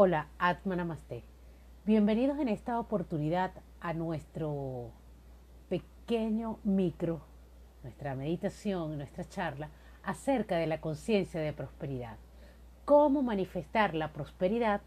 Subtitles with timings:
[0.00, 1.24] Hola, Atma Namaste.
[1.84, 3.50] Bienvenidos en esta oportunidad
[3.80, 4.92] a nuestro
[5.68, 7.22] pequeño micro,
[7.82, 9.70] nuestra meditación, nuestra charla
[10.04, 12.16] acerca de la conciencia de prosperidad.
[12.84, 14.82] Cómo manifestar la prosperidad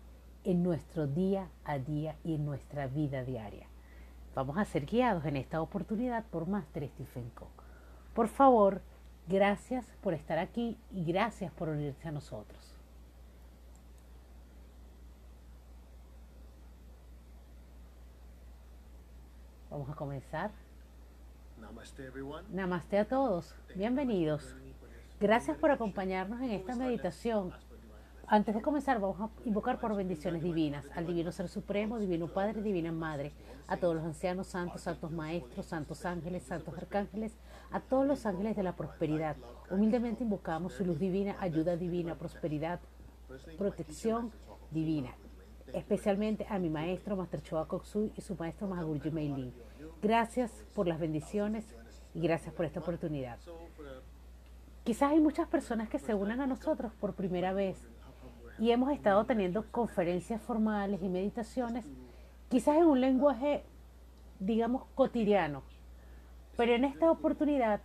[0.45, 3.67] en nuestro día a día y en nuestra vida diaria.
[4.33, 7.65] Vamos a ser guiados en esta oportunidad por Master Stephen Cook.
[8.13, 8.81] Por favor,
[9.27, 12.70] gracias por estar aquí y gracias por unirse a nosotros.
[19.71, 20.51] Vamos a comenzar.
[22.51, 23.55] Namaste a todos.
[23.73, 24.53] Bienvenidos.
[25.17, 27.53] Gracias por acompañarnos en esta meditación.
[28.27, 32.61] Antes de comenzar, vamos a invocar por bendiciones divinas al Divino Ser Supremo, Divino Padre,
[32.61, 33.31] Divina Madre,
[33.67, 37.31] a todos los ancianos santos, santos maestros, santos ángeles, santos arcángeles,
[37.71, 39.37] a todos los ángeles de la prosperidad.
[39.69, 42.81] Humildemente invocamos su luz divina, ayuda divina, prosperidad,
[43.57, 44.33] protección
[44.69, 45.15] divina
[45.73, 49.53] especialmente a mi maestro Master Choa Koksui y su maestro Mahagurji Meilin.
[50.01, 51.65] Gracias por las bendiciones
[52.13, 53.37] y gracias por esta oportunidad.
[54.83, 57.87] Quizás hay muchas personas que se unan a nosotros por primera vez
[58.57, 61.85] y hemos estado teniendo conferencias formales y meditaciones,
[62.49, 63.63] quizás en un lenguaje,
[64.39, 65.63] digamos, cotidiano.
[66.57, 67.81] Pero en esta oportunidad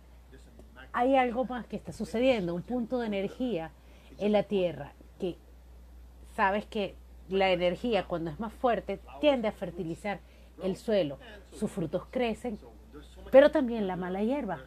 [0.91, 3.71] hay algo más que está sucediendo, un punto de energía
[4.17, 5.37] en la Tierra, que
[6.35, 6.95] sabes que
[7.29, 10.19] la energía cuando es más fuerte tiende a fertilizar
[10.63, 11.19] el suelo,
[11.51, 12.59] sus frutos crecen,
[13.31, 14.61] pero también la mala hierba.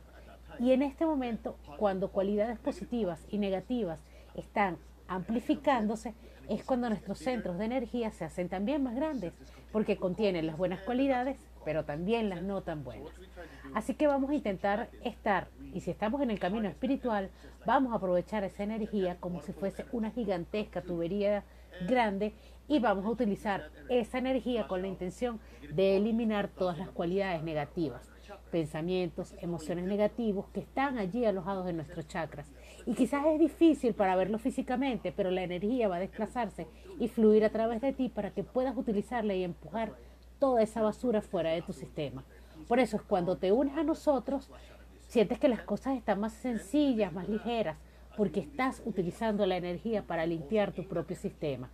[0.59, 4.01] Y en este momento, cuando cualidades positivas y negativas
[4.35, 4.77] están
[5.09, 6.15] amplificándose,
[6.49, 9.33] es cuando nuestros centros de energía se hacen también más grandes,
[9.73, 13.13] porque contienen las buenas cualidades, pero también las no tan buenas.
[13.73, 17.31] Así que vamos a intentar estar, y si estamos en el camino espiritual,
[17.67, 21.45] vamos a aprovechar esa energía como si fuese una gigantesca tubería
[21.87, 22.35] grande
[22.71, 25.41] y vamos a utilizar esa energía con la intención
[25.75, 28.09] de eliminar todas las cualidades negativas,
[28.53, 32.47] pensamientos, emociones negativos que están allí alojados en nuestros chakras.
[32.87, 36.69] Y quizás es difícil para verlo físicamente, pero la energía va a desplazarse
[37.01, 39.93] y fluir a través de ti para que puedas utilizarla y empujar
[40.39, 42.23] toda esa basura fuera de tu sistema.
[42.69, 44.49] Por eso es cuando te unes a nosotros,
[45.09, 47.79] sientes que las cosas están más sencillas, más ligeras,
[48.17, 51.69] porque estás utilizando la energía para limpiar tu propio sistema.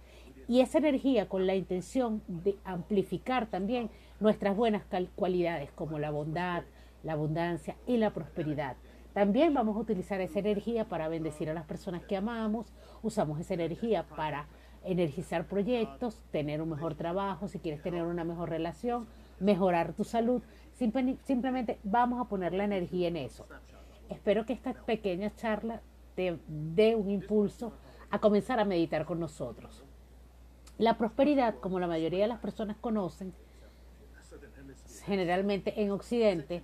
[0.48, 3.90] Y esa energía con la intención de amplificar también
[4.20, 4.84] nuestras buenas
[5.14, 6.62] cualidades como la bondad,
[7.02, 8.76] la abundancia y la prosperidad.
[9.12, 13.54] También vamos a utilizar esa energía para bendecir a las personas que amamos, usamos esa
[13.54, 14.46] energía para
[14.84, 19.06] energizar proyectos, tener un mejor trabajo, si quieres tener una mejor relación,
[19.40, 20.42] mejorar tu salud.
[20.74, 23.46] simplemente vamos a poner la energía en eso.
[24.10, 25.80] Espero que esta pequeña charla
[26.14, 27.72] te dé un impulso
[28.10, 29.85] a comenzar a meditar con nosotros.
[30.78, 33.32] La prosperidad, como la mayoría de las personas conocen,
[35.04, 36.62] generalmente en Occidente,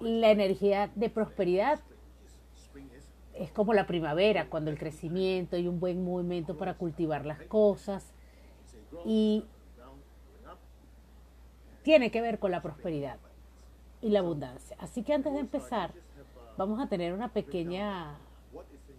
[0.00, 1.80] la energía de prosperidad
[3.34, 8.14] es como la primavera, cuando el crecimiento y un buen movimiento para cultivar las cosas
[9.04, 9.44] y
[11.82, 13.18] tiene que ver con la prosperidad
[14.00, 14.76] y la abundancia.
[14.80, 15.92] Así que antes de empezar,
[16.56, 18.18] vamos a tener una pequeña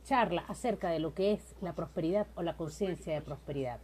[0.07, 3.79] charla acerca de lo que es la prosperidad o la conciencia de prosperidad.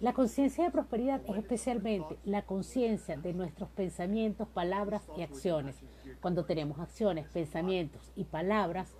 [0.00, 5.76] La conciencia de prosperidad es especialmente la conciencia de nuestros pensamientos, palabras y acciones.
[6.20, 8.94] Cuando tenemos acciones, pensamientos y palabras,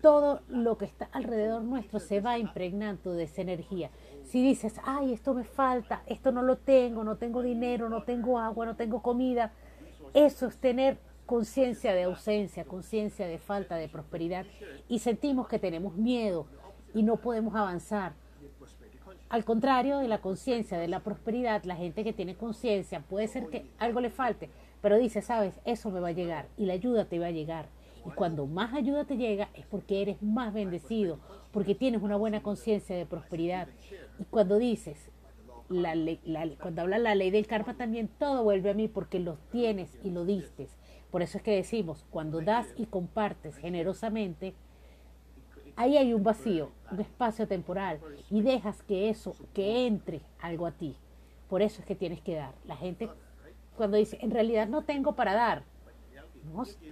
[0.00, 3.90] todo lo que está alrededor nuestro se va impregnando de esa energía.
[4.24, 8.40] Si dices, ay, esto me falta, esto no lo tengo, no tengo dinero, no tengo
[8.40, 9.52] agua, no tengo comida,
[10.12, 14.46] eso es tener conciencia de ausencia, conciencia de falta de prosperidad
[14.88, 16.46] y sentimos que tenemos miedo
[16.94, 18.12] y no podemos avanzar.
[19.28, 23.46] Al contrario de la conciencia de la prosperidad, la gente que tiene conciencia puede ser
[23.46, 24.50] que algo le falte,
[24.82, 27.68] pero dice, sabes, eso me va a llegar y la ayuda te va a llegar.
[28.04, 31.18] Y cuando más ayuda te llega es porque eres más bendecido,
[31.52, 33.68] porque tienes una buena conciencia de prosperidad.
[34.18, 35.10] Y cuando dices,
[35.68, 35.94] la,
[36.60, 40.10] cuando habla la ley del karma también, todo vuelve a mí porque lo tienes y
[40.10, 40.68] lo diste.
[41.12, 44.54] Por eso es que decimos, cuando das y compartes generosamente,
[45.76, 48.00] ahí hay un vacío, un espacio temporal,
[48.30, 50.96] y dejas que eso, que entre algo a ti.
[51.50, 52.54] Por eso es que tienes que dar.
[52.66, 53.10] La gente
[53.76, 55.64] cuando dice, en realidad no tengo para dar,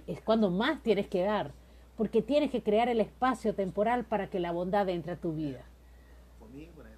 [0.05, 1.51] es cuando más tienes que dar,
[1.97, 5.63] porque tienes que crear el espacio temporal para que la bondad entre a tu vida.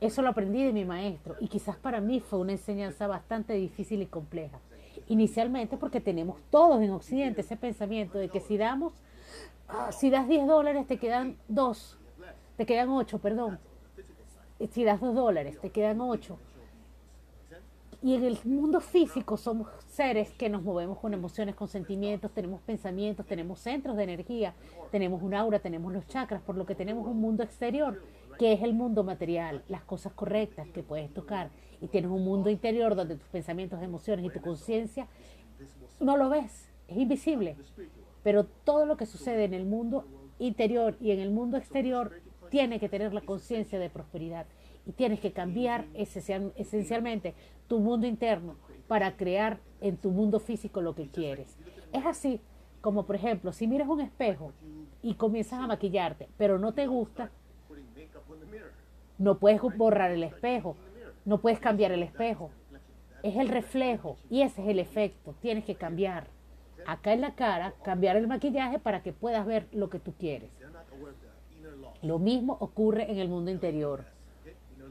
[0.02, 4.02] Eso lo aprendí de mi maestro y quizás para mí fue una enseñanza bastante difícil
[4.02, 4.60] y compleja.
[5.08, 8.94] Inicialmente porque tenemos todos en Occidente ese pensamiento de que si damos,
[9.68, 11.98] ah, si das 10 dólares te quedan 2,
[12.58, 13.60] te quedan 8, perdón.
[14.72, 16.38] si das dos dólares, te quedan ocho.
[18.02, 22.60] Y en el mundo físico somos seres que nos movemos con emociones, con sentimientos, tenemos
[22.62, 24.54] pensamientos, tenemos centros de energía,
[24.92, 28.02] tenemos un aura, tenemos los chakras, por lo que tenemos un mundo exterior
[28.38, 31.50] que es el mundo material, las cosas correctas que puedes tocar.
[31.84, 35.06] Y tienes un mundo interior donde tus pensamientos, emociones y tu conciencia
[36.00, 37.58] no lo ves, es invisible.
[38.24, 40.06] Pero todo lo que sucede en el mundo
[40.40, 42.14] interior y en el mundo exterior
[42.50, 44.46] tiene que tener la conciencia de prosperidad
[44.86, 47.34] y tienes que cambiar esencialmente
[47.68, 48.56] tu mundo interno
[48.88, 51.58] para crear en tu mundo físico lo que quieres.
[51.92, 52.40] Es así
[52.80, 54.54] como, por ejemplo, si miras un espejo
[55.02, 57.30] y comienzas a maquillarte, pero no te gusta,
[59.18, 60.76] no puedes borrar el espejo,
[61.26, 62.52] no puedes cambiar el espejo.
[63.22, 65.36] Es el reflejo y ese es el efecto.
[65.42, 66.28] Tienes que cambiar.
[66.86, 70.50] Acá en la cara, cambiar el maquillaje para que puedas ver lo que tú quieres.
[72.02, 74.04] Lo mismo ocurre en el mundo interior.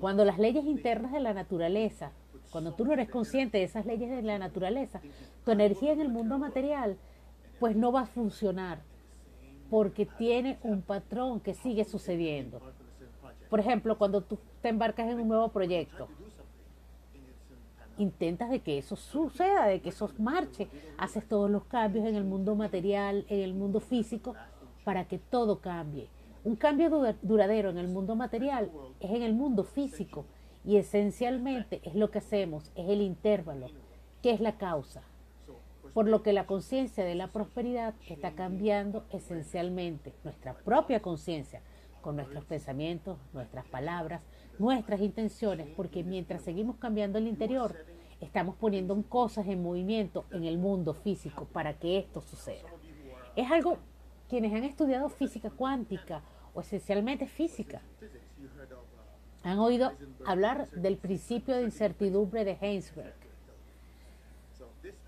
[0.00, 2.12] Cuando las leyes internas de la naturaleza,
[2.50, 5.00] cuando tú no eres consciente de esas leyes de la naturaleza,
[5.44, 6.96] tu energía en el mundo material,
[7.60, 8.80] pues no va a funcionar,
[9.70, 12.60] porque tiene un patrón que sigue sucediendo.
[13.48, 16.08] Por ejemplo, cuando tú te embarcas en un nuevo proyecto,
[17.98, 20.68] intentas de que eso suceda, de que eso marche,
[20.98, 24.34] haces todos los cambios en el mundo material, en el mundo físico,
[24.84, 26.08] para que todo cambie.
[26.44, 26.90] Un cambio
[27.22, 30.24] duradero en el mundo material es en el mundo físico
[30.64, 33.68] y esencialmente es lo que hacemos, es el intervalo,
[34.22, 35.02] que es la causa.
[35.94, 41.60] Por lo que la conciencia de la prosperidad está cambiando esencialmente nuestra propia conciencia
[42.00, 44.22] con nuestros pensamientos, nuestras palabras,
[44.58, 47.76] nuestras intenciones, porque mientras seguimos cambiando el interior,
[48.20, 52.68] estamos poniendo cosas en movimiento en el mundo físico para que esto suceda.
[53.34, 53.78] Es algo
[54.28, 56.22] quienes han estudiado física cuántica
[56.54, 57.82] o esencialmente física
[59.42, 59.92] han oído
[60.24, 63.14] hablar del principio de incertidumbre de Heinsberg.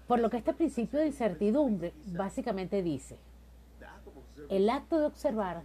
[0.06, 3.18] Por lo que este principio de incertidumbre básicamente dice,
[4.50, 5.62] el acto de observar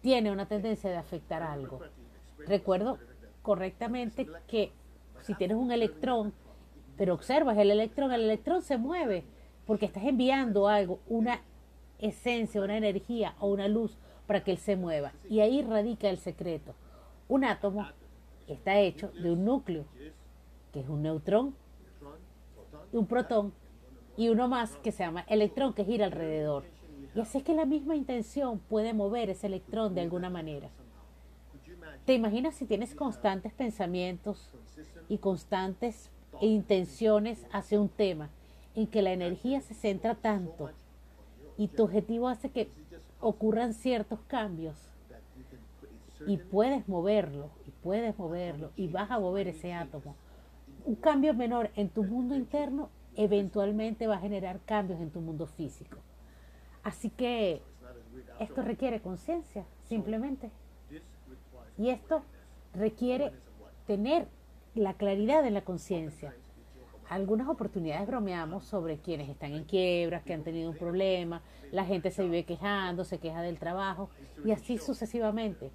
[0.00, 1.80] tiene una tendencia de afectar algo.
[2.46, 2.98] Recuerdo
[3.42, 4.72] correctamente que
[5.22, 6.32] si tienes un electrón,
[6.96, 9.24] pero observas el electrón, el electrón se mueve
[9.66, 11.40] porque estás enviando algo, una
[11.98, 13.96] esencia, una energía o una luz
[14.26, 15.12] para que él se mueva.
[15.28, 16.74] Y ahí radica el secreto.
[17.28, 17.86] Un átomo
[18.48, 19.84] está hecho de un núcleo,
[20.72, 21.54] que es un neutrón,
[22.92, 23.52] un protón
[24.16, 26.64] y uno más que se llama electrón que gira alrededor.
[27.14, 30.70] Y así es que la misma intención puede mover ese electrón de alguna manera.
[32.04, 34.50] ¿Te imaginas si tienes constantes pensamientos
[35.08, 36.10] y constantes
[36.40, 38.28] intenciones hacia un tema
[38.74, 40.70] en que la energía se centra tanto
[41.56, 42.70] y tu objetivo hace que
[43.20, 44.76] ocurran ciertos cambios
[46.26, 50.14] y puedes moverlo, y puedes moverlo, y vas a mover ese átomo.
[50.84, 55.46] Un cambio menor en tu mundo interno eventualmente va a generar cambios en tu mundo
[55.46, 55.98] físico.
[56.82, 57.62] Así que
[58.40, 60.50] esto requiere conciencia, simplemente.
[61.78, 62.22] Y esto
[62.74, 63.32] requiere
[63.86, 64.28] tener
[64.74, 66.34] la claridad de la conciencia.
[67.08, 72.10] Algunas oportunidades bromeamos sobre quienes están en quiebras, que han tenido un problema, la gente
[72.10, 74.08] se vive quejando, se queja del trabajo
[74.44, 75.70] y así sucesivamente.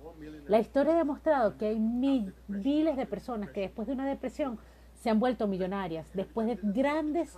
[0.48, 4.58] La historia ha demostrado que hay miles de personas que después de una depresión
[4.96, 7.38] se han vuelto millonarias, después de grandes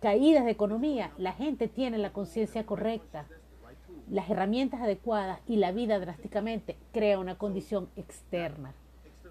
[0.00, 3.26] caídas de economía, la gente tiene la conciencia correcta,
[4.12, 8.74] las herramientas adecuadas y la vida drásticamente crea una condición externa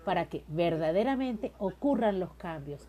[0.06, 2.88] para que verdaderamente ocurran los cambios.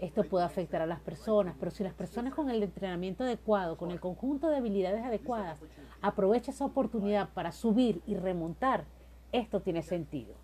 [0.00, 3.90] Esto puede afectar a las personas, pero si las personas con el entrenamiento adecuado, con
[3.90, 5.60] el conjunto de habilidades adecuadas,
[6.00, 8.86] aprovechan esa oportunidad para subir y remontar,
[9.30, 10.34] esto tiene sentido.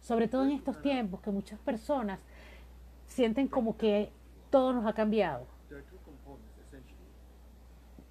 [0.00, 2.24] Sobre todo en estos tiempos que muchas personas
[3.06, 4.10] sienten como que
[4.50, 5.46] todo nos ha cambiado.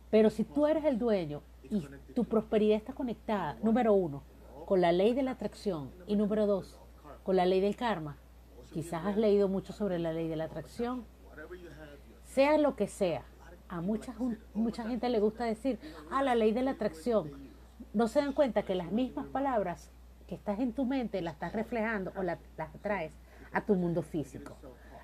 [0.09, 4.23] Pero si tú eres el dueño y tu prosperidad está conectada, número uno,
[4.65, 6.79] con la ley de la atracción y número dos,
[7.23, 8.17] con la ley del karma,
[8.71, 11.03] Quizás has leído mucho sobre la ley de la atracción.
[12.25, 13.23] Sea lo que sea,
[13.67, 14.13] a mucha,
[14.53, 15.79] mucha gente le gusta decir,
[16.11, 17.31] ah, la ley de la atracción.
[17.93, 19.91] No se dan cuenta que las mismas palabras
[20.27, 22.37] que estás en tu mente las estás reflejando o las
[22.81, 23.13] traes
[23.51, 24.55] a tu mundo físico.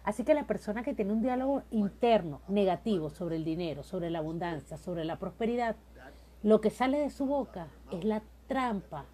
[0.04, 4.20] Así que la persona que tiene un diálogo interno negativo sobre el dinero, sobre la
[4.20, 5.76] abundancia, sobre la prosperidad,
[6.46, 9.06] lo que sale de su boca es la trampa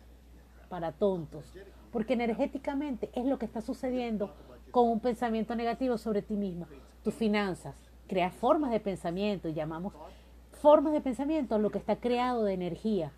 [0.67, 1.45] para tontos,
[1.89, 4.35] porque energéticamente es lo que está sucediendo
[4.69, 6.67] con un pensamiento negativo sobre ti mismo.
[7.05, 7.73] Tus finanzas,
[8.09, 9.93] creas formas de pensamiento, llamamos
[10.51, 13.13] formas de pensamiento lo que está creado de energía.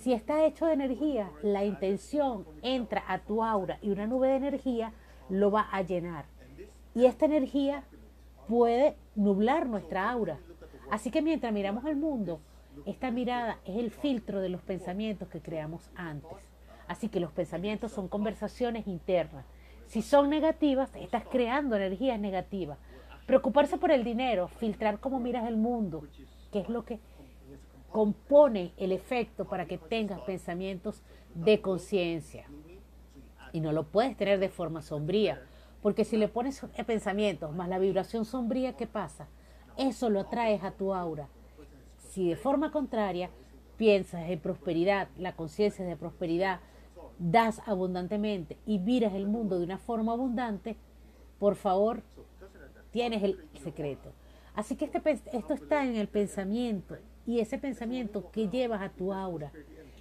[0.00, 4.36] Si está hecho de energía, la intención entra a tu aura y una nube de
[4.36, 4.92] energía
[5.30, 6.26] lo va a llenar.
[6.94, 7.84] Y esta energía
[8.46, 10.38] puede nublar nuestra aura.
[10.90, 12.42] Así que mientras miramos el mundo,
[12.86, 16.38] esta mirada es el filtro de los pensamientos que creamos antes.
[16.88, 19.46] Así que los pensamientos son conversaciones internas.
[19.86, 22.78] Si son negativas, estás creando energías negativas.
[23.26, 26.02] Preocuparse por el dinero, filtrar cómo miras el mundo,
[26.50, 26.98] que es lo que
[27.90, 31.02] compone el efecto para que tengas pensamientos
[31.34, 32.46] de conciencia.
[33.52, 35.42] Y no lo puedes tener de forma sombría,
[35.82, 39.28] porque si le pones pensamientos más la vibración sombría, ¿qué pasa?
[39.76, 41.28] Eso lo atraes a tu aura.
[42.12, 43.30] Si de forma contraria
[43.78, 46.60] piensas en prosperidad, la conciencia de prosperidad,
[47.18, 50.76] das abundantemente y miras el mundo de una forma abundante,
[51.38, 52.02] por favor,
[52.90, 54.12] tienes el secreto.
[54.54, 59.14] Así que este, esto está en el pensamiento y ese pensamiento que llevas a tu
[59.14, 59.50] aura.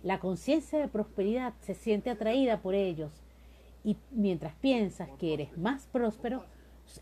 [0.04, 3.24] La conciencia de prosperidad se siente atraída por ellos
[3.86, 6.44] y mientras piensas que eres más próspero,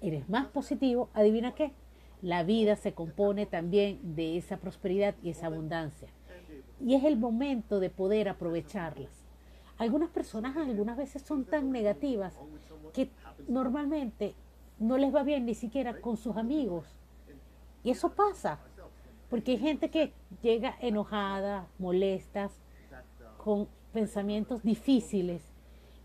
[0.01, 1.71] eres más positivo, adivina qué,
[2.21, 6.09] la vida se compone también de esa prosperidad y esa abundancia.
[6.79, 9.11] Y es el momento de poder aprovecharlas.
[9.77, 12.33] Algunas personas algunas veces son tan negativas
[12.93, 13.09] que
[13.47, 14.35] normalmente
[14.77, 16.85] no les va bien ni siquiera con sus amigos.
[17.83, 18.59] Y eso pasa,
[19.29, 20.11] porque hay gente que
[20.41, 22.51] llega enojada, molestas,
[23.37, 25.49] con pensamientos difíciles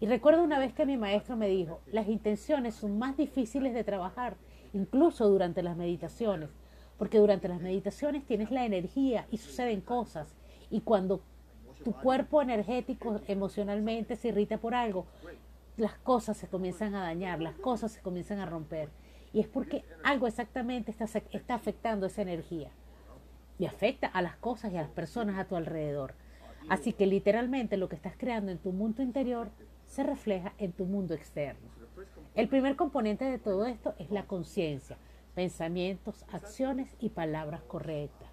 [0.04, 3.84] y recuerdo una vez que mi maestro me dijo, las intenciones son más difíciles de
[3.84, 4.36] trabajar,
[4.74, 6.50] incluso durante las meditaciones,
[6.98, 10.36] porque durante las meditaciones tienes la energía y suceden cosas.
[10.70, 11.22] Y cuando
[11.82, 15.06] tu cuerpo energético emocionalmente se irrita por algo,
[15.76, 18.90] las cosas se comienzan a dañar, las cosas se comienzan a romper.
[19.32, 22.70] Y es porque algo exactamente está, afectando esa energía.
[23.58, 26.14] Y afecta a las cosas y a las personas a tu alrededor.
[26.68, 29.50] Así que literalmente lo que estás creando en tu mundo interior
[29.86, 31.73] se refleja en tu mundo externo.
[32.34, 34.96] El primer componente de todo esto es la conciencia,
[35.36, 38.28] pensamientos, acciones y palabras correctas.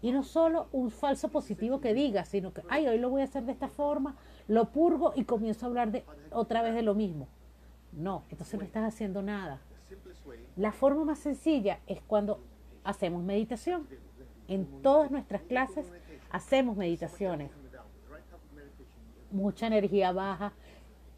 [0.00, 3.24] Y no solo un falso positivo que diga, sino que, ay, hoy lo voy a
[3.24, 4.16] hacer de esta forma,
[4.48, 7.28] lo purgo y comienzo a hablar de, otra vez de lo mismo.
[7.92, 9.60] No, entonces no estás haciendo nada.
[10.56, 12.40] La forma más sencilla es cuando
[12.82, 13.86] hacemos meditación.
[14.48, 15.86] En todas nuestras clases
[16.30, 17.50] hacemos meditaciones.
[19.30, 20.54] Mucha energía baja,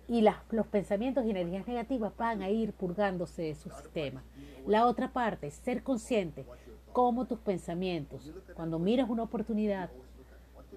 [0.09, 4.23] y los pensamientos y energías negativas van a ir purgándose de su sistema.
[4.67, 6.45] La otra parte, ser consciente
[6.93, 9.91] cómo tus pensamientos, cuando miras una oportunidad,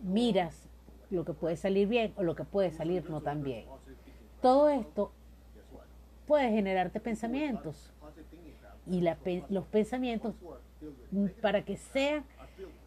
[0.01, 0.67] miras
[1.09, 3.65] lo que puede salir bien o lo que puede salir no tan bien.
[4.41, 5.11] Todo esto
[6.25, 7.91] puede generarte pensamientos
[8.85, 9.01] y
[9.49, 10.33] los pensamientos,
[11.41, 12.23] para que sean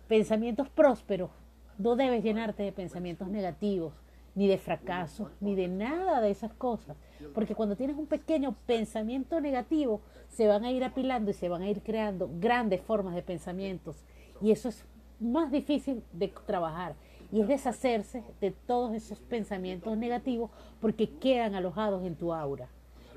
[0.09, 1.31] pensamientos prósperos,
[1.79, 3.93] no debes llenarte de pensamientos negativos
[4.35, 6.97] ni de fracaso, ni de nada de esas cosas.
[7.35, 11.63] Porque cuando tienes un pequeño pensamiento negativo, se van a ir apilando y se van
[11.63, 14.05] a ir creando grandes formas de pensamientos.
[14.41, 14.85] Y eso es
[15.21, 16.95] más difícil de trabajar.
[17.31, 22.69] Y es deshacerse de todos esos pensamientos negativos porque quedan alojados en tu aura.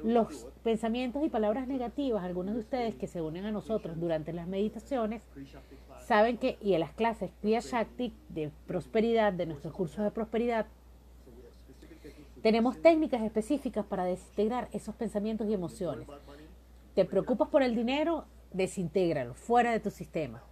[0.04, 4.48] Los pensamientos y palabras negativas, algunos de ustedes que se unen a nosotros durante las
[4.48, 5.22] meditaciones,
[6.06, 10.68] saben que, y en las clases Kriya Shakti de prosperidad, de nuestros cursos de prosperidad,
[12.46, 16.08] tenemos técnicas específicas para desintegrar esos pensamientos y emociones.
[16.94, 18.26] ¿Te preocupas por el dinero?
[18.54, 20.44] Desintégralo, fuera de tu sistema.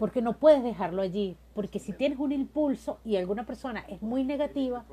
[0.00, 1.36] Porque no puedes dejarlo allí.
[1.54, 4.84] Porque si tienes un impulso y alguna persona es muy negativa,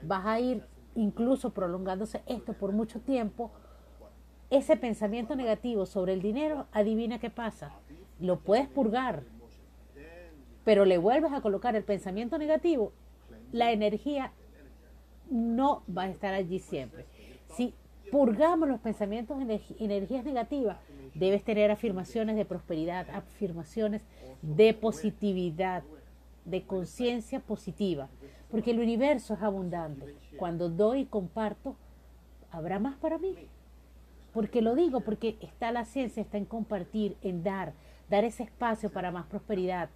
[0.00, 3.50] vas a ir incluso prolongándose esto por mucho tiempo.
[4.48, 7.72] Ese pensamiento negativo sobre el dinero, adivina qué pasa.
[8.20, 9.22] Lo puedes purgar,
[10.64, 12.90] pero le vuelves a colocar el pensamiento negativo,
[13.52, 14.32] la energía
[15.30, 17.04] no va a estar allí siempre.
[17.56, 17.74] Si
[18.10, 19.38] purgamos los pensamientos
[19.78, 20.78] y energías negativas,
[21.14, 24.02] debes tener afirmaciones de prosperidad, afirmaciones
[24.42, 25.82] de positividad,
[26.44, 28.08] de conciencia positiva,
[28.50, 30.14] porque el universo es abundante.
[30.36, 31.76] Cuando doy y comparto,
[32.50, 33.34] habrá más para mí.
[34.32, 37.72] Porque lo digo, porque está la ciencia, está en compartir, en dar,
[38.08, 39.90] dar ese espacio para más prosperidad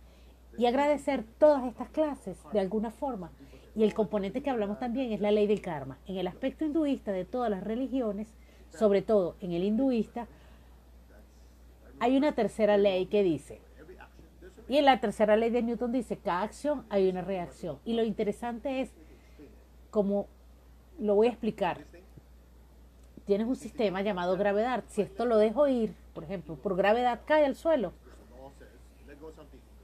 [0.59, 3.31] y agradecer todas estas clases de alguna forma
[3.75, 5.99] y el componente que hablamos también es la ley del karma.
[6.07, 8.29] En el aspecto hinduista de todas las religiones,
[8.71, 10.27] sobre todo en el hinduista,
[12.01, 13.61] hay una tercera ley que dice,
[14.69, 17.79] y en la tercera ley de Newton dice, cada acción hay una reacción.
[17.85, 18.91] Y lo interesante es,
[19.91, 20.29] como
[20.99, 21.85] lo voy a explicar,
[23.25, 24.85] tienes un sistema llamado gravedad.
[24.89, 27.93] Si esto lo dejo ir, por ejemplo, por gravedad cae al suelo.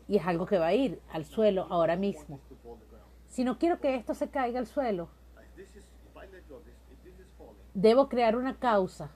[0.09, 2.40] Y es algo que va a ir al suelo ahora mismo.
[3.38, 5.09] Si no quiero que esto se caiga al suelo,
[7.73, 9.12] debo crear una causa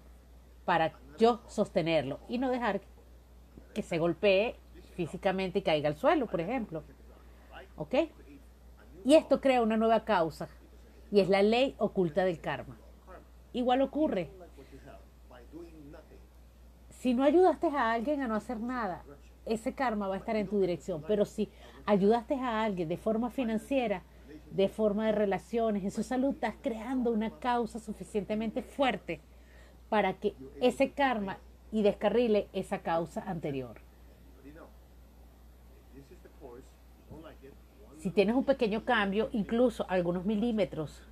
[0.65, 2.83] para yo sostenerlo y no dejar
[3.75, 4.55] que se golpee
[4.95, 6.85] físicamente y caiga al suelo, por ejemplo.
[7.75, 7.97] ¿Ok?
[9.05, 10.49] Y esto crea una nueva causa
[11.11, 12.77] y es la ley oculta del karma.
[13.53, 14.31] Igual ocurre.
[16.91, 19.03] Si no ayudaste a alguien a no hacer nada,
[19.47, 21.03] ese karma va a estar en tu dirección.
[21.09, 21.51] Pero si
[21.87, 24.05] ayudaste a alguien de forma financiera,
[24.55, 29.21] de forma de relaciones, en su salud, estás creando una causa suficientemente fuerte
[29.89, 31.39] para que ese karma
[31.71, 33.81] y descarrile esa causa anterior.
[37.99, 41.07] Si tienes un pequeño cambio, incluso algunos milímetros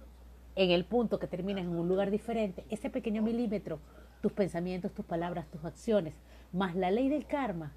[0.57, 3.79] en el punto que terminas en un lugar diferente, ese pequeño milímetro,
[4.21, 6.15] tus pensamientos, tus palabras, tus acciones,
[6.53, 7.73] más la ley del karma,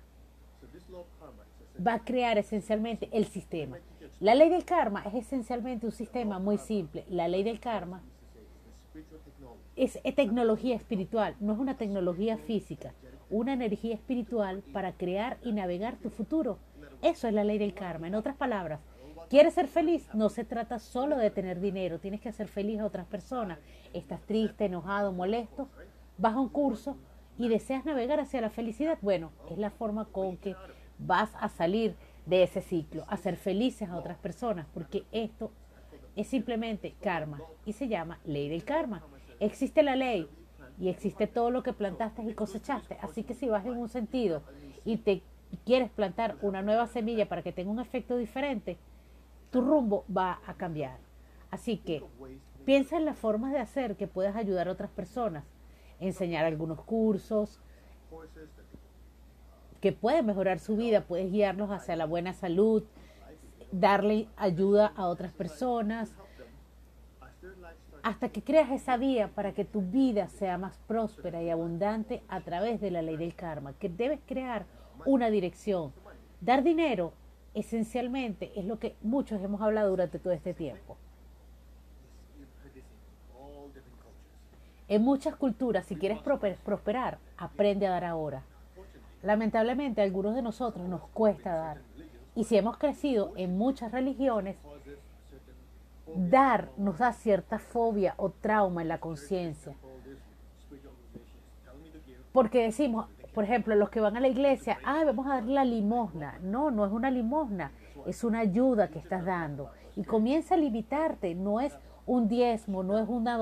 [1.85, 3.77] va a crear esencialmente el sistema.
[4.19, 7.05] La ley del karma es esencialmente un sistema muy simple.
[7.09, 8.01] La ley del karma
[9.75, 12.93] es, tecnología espiritual, no es una tecnología física,
[13.29, 16.59] una energía espiritual para crear y navegar tu futuro.
[17.01, 18.07] Eso es la ley del karma.
[18.07, 18.79] En otras palabras,
[19.29, 20.07] ¿Quieres ser feliz?
[20.13, 23.57] No se trata solo de tener dinero, tienes que hacer feliz a otras personas.
[23.91, 25.69] Estás triste, enojado, molesto,
[26.19, 26.97] vas a un curso
[27.39, 28.99] y deseas navegar hacia la felicidad.
[29.01, 30.55] Bueno, es la forma con que
[30.99, 35.51] vas a salir de ese ciclo, a ser felices a otras personas, porque esto
[36.15, 39.03] es simplemente karma y se llama ley del karma.
[39.39, 40.29] Existe la ley
[40.79, 42.97] y existe todo lo que plantaste y cosechaste.
[43.01, 44.43] Así que si vas en un sentido
[44.85, 45.21] y te
[45.65, 48.77] quieres plantar una nueva semilla para que tenga un efecto diferente,
[49.51, 50.97] tu rumbo va a cambiar.
[51.51, 52.03] Así que
[52.65, 55.43] piensa en las formas de hacer que puedas ayudar a otras personas,
[55.99, 57.59] enseñar algunos cursos
[59.83, 62.83] que pueden mejorar su vida, puedes guiarlos hacia la buena salud,
[63.73, 66.09] darle ayuda a otras personas,
[68.01, 72.39] hasta que creas esa vía para que tu vida sea más próspera y abundante a
[72.39, 74.65] través de la ley del karma, que debes crear
[75.05, 75.91] una dirección.
[76.39, 77.11] Dar dinero
[77.53, 80.95] esencialmente es lo que muchos hemos hablado durante todo este tiempo.
[84.87, 88.43] En muchas culturas, si quieres prosperar, aprende a dar ahora.
[89.23, 91.77] Lamentablemente, a algunos de nosotros nos cuesta dar.
[92.35, 94.57] Y si hemos crecido en muchas religiones,
[96.15, 99.75] dar nos da cierta fobia o trauma en la conciencia.
[102.33, 105.63] Porque decimos, por ejemplo, los que van a la iglesia, ah, vamos a dar la
[105.63, 106.39] limosna.
[106.41, 107.71] No, no es una limosna,
[108.05, 109.71] es una ayuda que estás dando.
[109.95, 113.39] Y comienza a limitarte, no es un diezmo, no es una,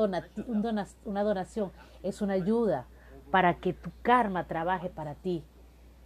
[1.05, 1.71] una donación,
[2.03, 2.85] es una ayuda
[3.31, 5.43] para que tu karma trabaje para ti.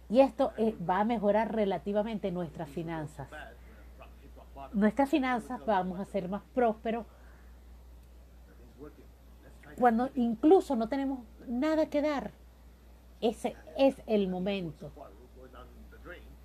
[0.08, 3.28] Y esto eh, va a mejorar relativamente nuestras finanzas.
[4.72, 7.06] Nuestras finanzas vamos a ser más prósperos
[9.78, 12.30] cuando incluso no tenemos nada que dar.
[13.20, 14.90] Ese es el momento.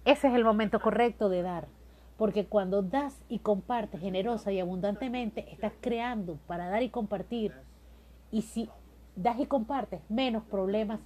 [0.06, 1.68] Ese es el momento correcto de dar.
[2.18, 7.54] Porque cuando das y compartes generosa y abundantemente, estás creando para dar y compartir.
[8.32, 8.70] Y si
[9.16, 11.00] das y compartes, menos problemas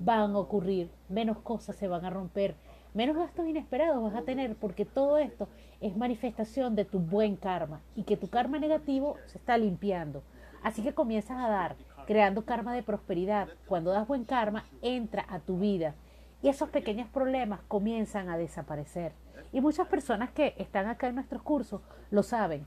[0.00, 2.56] van a ocurrir, menos cosas se van a romper,
[2.94, 5.48] menos gastos inesperados vas a tener, porque todo esto
[5.80, 10.22] es manifestación de tu buen karma y que tu karma negativo se está limpiando.
[10.62, 11.76] Así que comienzas a dar
[12.06, 13.48] creando karma de prosperidad.
[13.66, 15.94] Cuando das buen karma, entra a tu vida
[16.42, 19.12] y esos pequeños problemas comienzan a desaparecer.
[19.52, 22.66] Y muchas personas que están acá en nuestros cursos lo saben.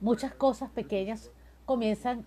[0.00, 1.30] Muchas cosas pequeñas
[1.64, 2.26] comienzan,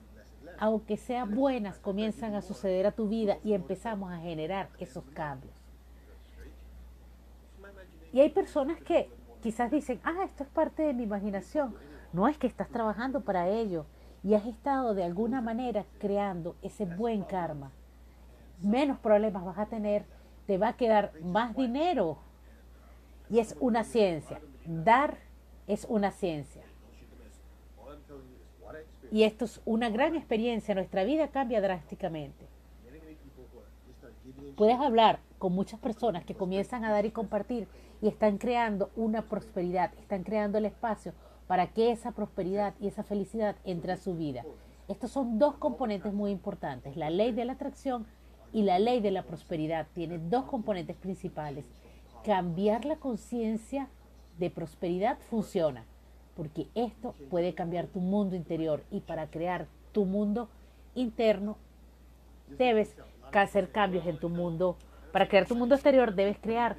[0.59, 5.53] aunque sean buenas, comienzan a suceder a tu vida y empezamos a generar esos cambios.
[8.11, 9.09] Y hay personas que
[9.41, 11.75] quizás dicen, ah, esto es parte de mi imaginación.
[12.11, 13.85] No es que estás trabajando para ello
[14.21, 17.71] y has estado de alguna manera creando ese buen karma,
[18.61, 20.05] menos problemas vas a tener,
[20.45, 22.17] te va a quedar más dinero.
[23.29, 24.41] Y es una ciencia.
[24.65, 25.19] Dar
[25.67, 26.63] es una ciencia.
[29.11, 30.75] Y esto es una gran experiencia.
[30.75, 32.47] Nuestra vida cambia drásticamente.
[34.55, 37.67] Puedes hablar con muchas personas que comienzan a dar y compartir
[38.01, 41.13] y están creando una prosperidad, están creando el espacio
[41.47, 44.43] para que esa prosperidad y esa felicidad entre a su vida.
[44.87, 48.05] Estos son dos componentes muy importantes, la ley de la atracción
[48.51, 49.87] y la ley de la prosperidad.
[49.93, 51.65] Tiene dos componentes principales.
[52.23, 53.87] Cambiar la conciencia
[54.37, 55.85] de prosperidad funciona,
[56.39, 60.47] porque esto puede cambiar tu mundo interior y para crear tu mundo
[60.95, 61.57] interno
[62.57, 62.95] debes
[63.33, 64.77] hacer cambios en tu mundo.
[65.11, 66.77] Para crear tu mundo exterior debes crear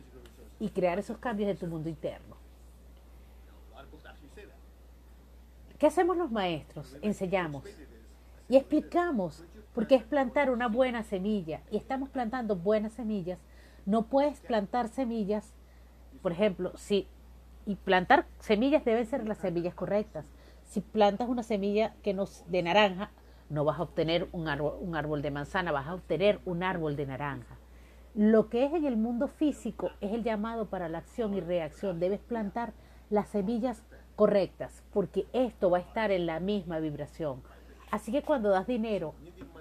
[0.61, 2.37] y crear esos cambios en tu mundo interno.
[5.79, 6.97] ¿Qué hacemos los maestros?
[7.03, 7.65] Enseñamos
[8.49, 9.45] y explicamos
[9.75, 13.39] por qué es plantar una buena semilla y estamos plantando buenas semillas.
[13.85, 15.53] No puedes plantar semillas,
[16.23, 17.07] por ejemplo, si
[17.71, 20.25] y plantar semillas deben ser las semillas correctas.
[20.65, 23.13] Si plantas una semilla que no de naranja,
[23.49, 26.97] no vas a obtener un árbol, un árbol de manzana, vas a obtener un árbol
[26.97, 27.59] de naranja.
[28.17, 32.01] Lo que es en el mundo físico es el llamado para la acción y reacción.
[32.01, 32.73] Debes plantar
[33.09, 33.85] las semillas
[34.17, 37.41] correctas, porque esto va a estar en la misma vibración.
[37.93, 39.15] Así que cuando das dinero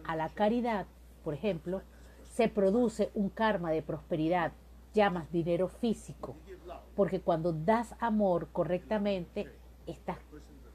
[0.03, 0.87] a la caridad,
[1.23, 1.83] por ejemplo,
[2.23, 4.51] se produce un karma de prosperidad,
[4.95, 6.35] llamas dinero físico,
[6.95, 9.47] porque cuando das amor correctamente,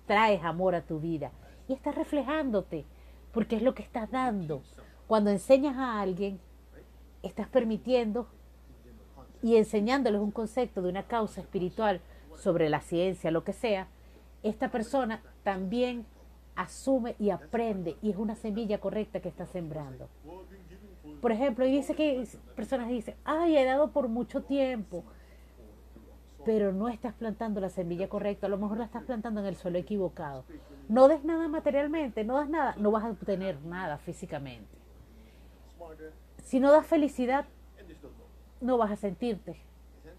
[0.07, 1.33] traes amor a tu vida
[1.69, 2.85] y estás reflejándote,
[3.33, 4.63] porque es lo que estás dando.
[5.07, 6.41] Cuando enseñas a alguien,
[7.23, 8.29] estás permitiendo
[9.43, 12.01] y enseñándoles un concepto de una causa espiritual
[12.37, 13.89] sobre la ciencia, lo que sea,
[14.43, 16.07] esta persona también
[16.57, 20.09] asume y aprende y es una semilla correcta que está sembrando.
[21.21, 25.05] Por ejemplo, y dice que personas dicen, ay, he dado por mucho tiempo,
[26.45, 29.57] pero no estás plantando la semilla correcta, a lo mejor la estás plantando en el
[29.57, 30.45] suelo equivocado.
[30.89, 34.69] No des nada materialmente, no das nada, no vas a obtener nada físicamente.
[36.43, 37.47] Si no das felicidad,
[38.61, 39.57] no vas a sentirte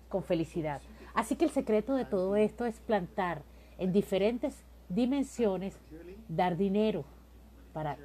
[0.09, 0.81] con felicidad.
[1.13, 3.41] Así que el secreto de todo esto es plantar
[3.77, 5.77] en diferentes dimensiones,
[6.27, 7.05] dar dinero
[7.73, 7.97] para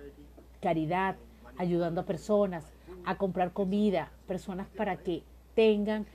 [0.61, 1.17] caridad,
[1.57, 2.65] ayudando a personas,
[3.05, 5.23] a comprar comida, personas para que
[5.55, 6.07] tengan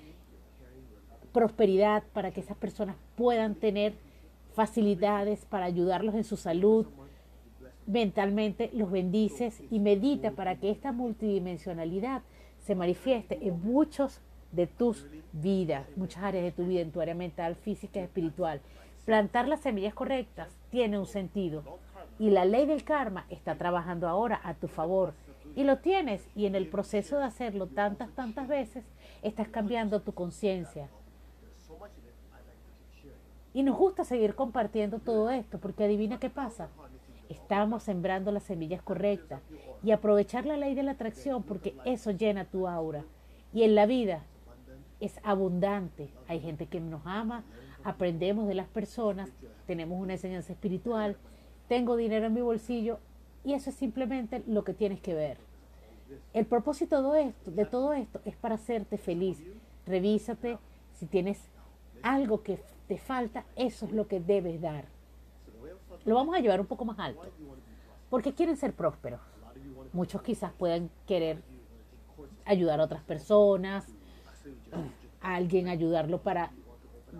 [1.36, 3.93] prosperidad, para que esas personas puedan tener
[4.54, 6.86] facilidades para ayudarlos en su salud.
[7.86, 12.21] Mentalmente los bendices y medita para que esta multidimensionalidad
[12.62, 14.21] se manifieste en muchos
[14.54, 18.62] de tus vidas, muchas áreas de tu vida, en tu área mental, física y espiritual.
[19.04, 21.63] Plantar las semillas correctas tiene un sentido
[22.17, 25.13] y la ley del karma está trabajando ahora a tu favor
[25.54, 28.86] y lo tienes y en el proceso de hacerlo tantas, tantas veces
[29.21, 30.88] estás cambiando tu conciencia.
[33.56, 36.68] Y nos gusta seguir compartiendo todo esto porque adivina qué pasa.
[37.30, 39.41] Estamos sembrando las semillas correctas
[39.82, 43.06] y aprovechar la ley de la atracción porque eso llena tu aura.
[43.54, 44.24] Y en la vida
[45.00, 46.10] es abundante.
[46.28, 47.46] Hay gente que nos ama,
[47.86, 49.30] aprendemos de las personas,
[49.65, 51.15] tenemos una enseñanza espiritual,
[51.70, 53.00] tengo dinero en mi bolsillo
[53.46, 55.38] y eso es simplemente lo que tienes que ver.
[56.34, 59.41] El propósito de, esto, de todo esto es para hacerte feliz.
[59.86, 60.58] Revísate
[60.91, 61.39] si tienes
[62.06, 64.86] algo que te falta, eso es lo que debes dar.
[66.06, 67.24] Lo vamos a llevar un poco más alto,
[68.12, 69.20] porque quieren ser prósperos.
[69.91, 71.41] Muchos quizás puedan querer
[72.46, 73.88] ayudar a otras personas,
[75.20, 76.52] a alguien ayudarlo para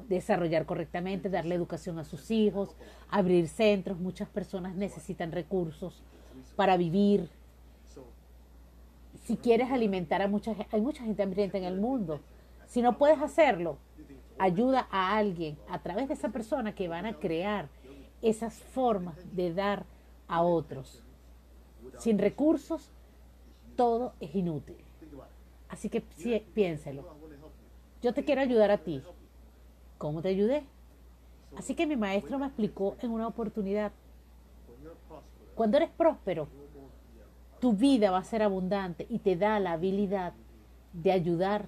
[0.08, 2.76] desarrollar correctamente, darle educación a sus hijos,
[3.10, 3.98] abrir centros.
[3.98, 6.04] Muchas personas necesitan recursos
[6.56, 7.28] para vivir.
[9.24, 12.20] Si quieres alimentar a mucha gente, hay mucha gente hambrienta en el mundo.
[12.68, 13.78] Si no puedes hacerlo,
[14.38, 17.70] ayuda a alguien a través de esa persona que van a crear
[18.22, 19.86] esas formas de dar
[20.28, 21.04] a otros.
[21.98, 22.90] Sin recursos,
[23.76, 24.78] todo es inútil.
[25.70, 26.02] Así que
[26.54, 27.06] piénselo.
[28.02, 29.02] Yo te quiero ayudar a ti.
[29.98, 30.64] ¿Cómo te ayudé?
[31.58, 33.92] Así que mi maestro me explicó en una oportunidad.
[35.56, 36.48] Cuando eres próspero,
[37.60, 40.34] tu vida va a ser abundante y te da la habilidad
[40.94, 41.68] de ayudar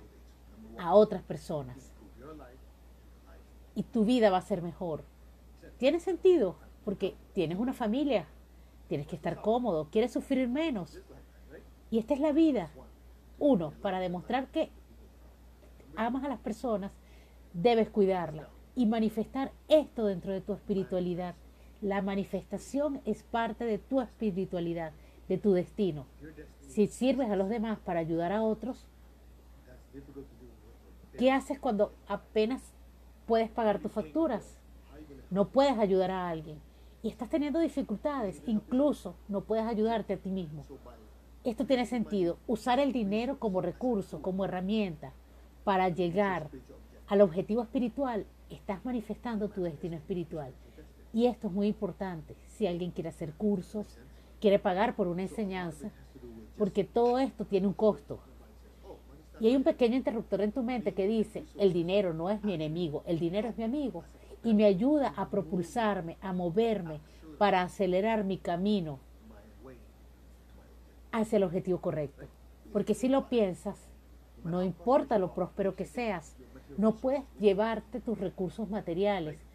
[0.78, 1.97] a otras personas.
[3.78, 5.04] Y tu vida va a ser mejor.
[5.78, 8.26] Tiene sentido porque tienes una familia,
[8.88, 11.00] tienes que estar cómodo, quieres sufrir menos.
[11.92, 12.72] Y esta es la vida.
[13.38, 14.72] Uno, para demostrar que
[15.96, 16.92] amas a las personas,
[17.54, 21.36] debes cuidarla y manifestar esto dentro de tu espiritualidad.
[21.80, 24.92] La manifestación es parte de tu espiritualidad,
[25.30, 26.08] de tu destino.
[26.62, 28.88] Si sirves a los demás para ayudar a otros,
[31.16, 32.74] ¿qué haces cuando apenas
[33.28, 34.58] puedes pagar tus facturas?
[35.30, 36.60] No puedes ayudar a alguien
[37.04, 40.66] y estás teniendo dificultades, incluso no puedes ayudarte a ti mismo.
[41.44, 45.14] Esto tiene sentido, usar el dinero como recurso, como herramienta,
[45.64, 46.50] para llegar
[47.08, 50.54] al objetivo espiritual, estás manifestando tu destino espiritual.
[51.14, 52.36] Y esto es muy importante.
[52.48, 53.86] Si alguien quiere hacer cursos,
[54.42, 55.92] quiere pagar por una enseñanza,
[56.58, 58.20] porque todo esto tiene un costo.
[59.40, 62.54] Y hay un pequeño interruptor en tu mente que dice, el dinero no es mi
[62.54, 64.04] enemigo, el dinero es mi amigo
[64.44, 67.00] y me ayuda a propulsarme, a moverme
[67.38, 69.00] para acelerar mi camino
[71.12, 72.26] hacia el objetivo correcto.
[72.74, 73.88] Porque si lo piensas,
[74.44, 76.36] no importa lo próspero que seas,
[76.78, 79.48] no puedes llevarte tus recursos materiales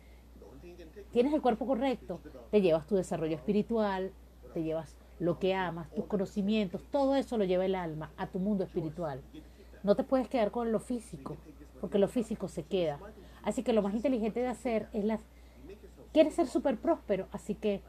[1.13, 4.13] tienes el cuerpo correcto, te llevas tu desarrollo espiritual,
[4.55, 8.39] te llevas lo que amas, tus conocimientos, todo eso lo lleva el alma a tu
[8.39, 9.21] mundo espiritual.
[9.83, 11.37] No te puedes quedar con lo físico,
[11.81, 12.99] porque lo físico se queda.
[13.43, 15.21] Así que lo más inteligente de hacer es las...
[16.13, 17.83] Quieres ser súper próspero, así que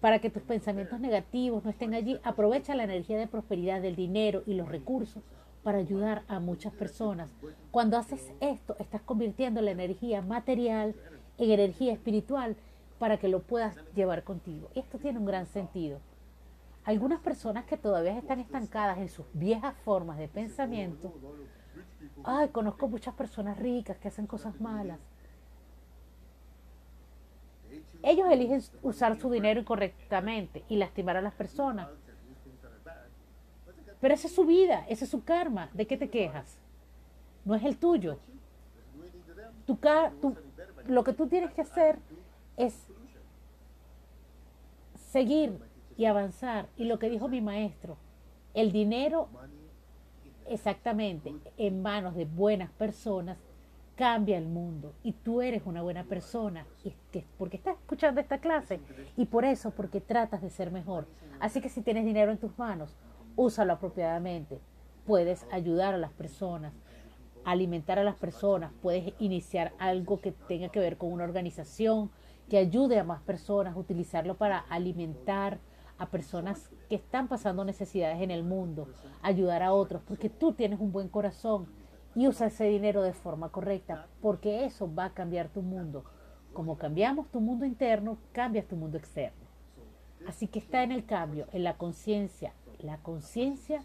[0.00, 4.42] para que tus pensamientos negativos no estén allí, aprovecha la energía de prosperidad del dinero
[4.46, 5.22] y los recursos
[5.62, 7.30] para ayudar a muchas personas.
[7.70, 10.94] Cuando haces esto, estás convirtiendo la energía material
[11.36, 12.56] en energía espiritual
[12.98, 14.70] para que lo puedas llevar contigo.
[14.74, 16.00] Esto tiene un gran sentido.
[16.84, 21.12] Algunas personas que todavía están estancadas en sus viejas formas de pensamiento,
[22.24, 24.98] ay, conozco muchas personas ricas que hacen cosas malas.
[28.02, 31.88] Ellos eligen usar su dinero incorrectamente y lastimar a las personas.
[34.00, 35.68] Pero esa es su vida, ese es su karma.
[35.74, 36.58] ¿De qué te quejas?
[37.44, 38.18] No es el tuyo.
[39.66, 39.78] Tu,
[40.86, 41.98] lo que tú tienes que hacer
[42.56, 42.74] es
[44.94, 45.58] seguir
[46.00, 46.66] y avanzar.
[46.78, 47.98] Y lo que dijo mi maestro,
[48.54, 49.28] el dinero
[50.48, 53.36] exactamente en manos de buenas personas
[53.96, 54.94] cambia el mundo.
[55.02, 56.94] Y tú eres una buena persona y
[57.36, 58.80] porque estás escuchando esta clase
[59.14, 61.06] y por eso porque tratas de ser mejor.
[61.38, 62.96] Así que si tienes dinero en tus manos
[63.36, 64.58] úsalo apropiadamente.
[65.04, 66.72] Puedes ayudar a las personas
[67.42, 72.10] alimentar a las personas puedes iniciar algo que tenga que ver con una organización
[72.50, 75.58] que ayude a más personas utilizarlo para alimentar
[76.00, 78.88] a personas que están pasando necesidades en el mundo
[79.22, 81.68] ayudar a otros porque tú tienes un buen corazón
[82.14, 86.04] y usa ese dinero de forma correcta, porque eso va a cambiar tu mundo.
[86.52, 89.46] Como cambiamos tu mundo interno, cambias tu mundo externo.
[90.26, 92.52] Así que está en el cambio, en la conciencia.
[92.80, 93.84] La conciencia,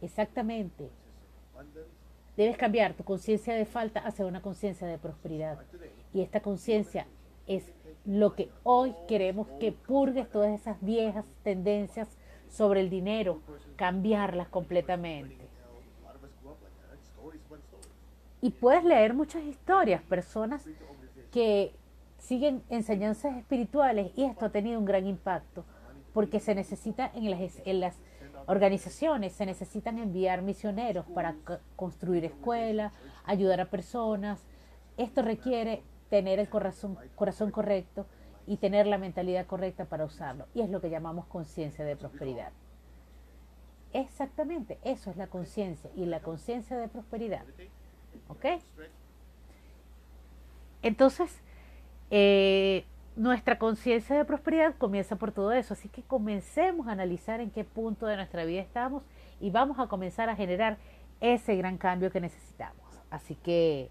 [0.00, 0.90] exactamente.
[2.36, 5.58] Debes cambiar tu conciencia de falta hacia una conciencia de prosperidad.
[6.12, 7.06] Y esta conciencia
[7.46, 7.72] es
[8.04, 12.08] lo que hoy queremos que purgues todas esas viejas tendencias
[12.48, 13.40] sobre el dinero,
[13.76, 15.48] cambiarlas completamente.
[18.40, 20.64] Y puedes leer muchas historias, personas
[21.30, 21.74] que
[22.18, 25.64] siguen enseñanzas espirituales y esto ha tenido un gran impacto
[26.12, 27.96] porque se necesita en las, en las
[28.46, 31.36] organizaciones, se necesitan enviar misioneros para
[31.76, 32.92] construir escuelas,
[33.24, 34.40] ayudar a personas.
[34.96, 38.04] Esto requiere tener el corazón, corazón correcto
[38.46, 40.46] y tener la mentalidad correcta para usarlo.
[40.52, 42.52] Y es lo que llamamos conciencia de prosperidad.
[43.94, 47.44] Exactamente, eso es la conciencia y la conciencia de prosperidad
[48.28, 48.44] ¿Ok?
[50.82, 51.40] Entonces,
[52.10, 52.84] eh,
[53.16, 55.72] nuestra conciencia de prosperidad comienza por todo eso.
[55.72, 59.02] Así que comencemos a analizar en qué punto de nuestra vida estamos
[59.40, 60.76] y vamos a comenzar a generar
[61.22, 62.84] ese gran cambio que necesitamos.
[63.08, 63.90] Así que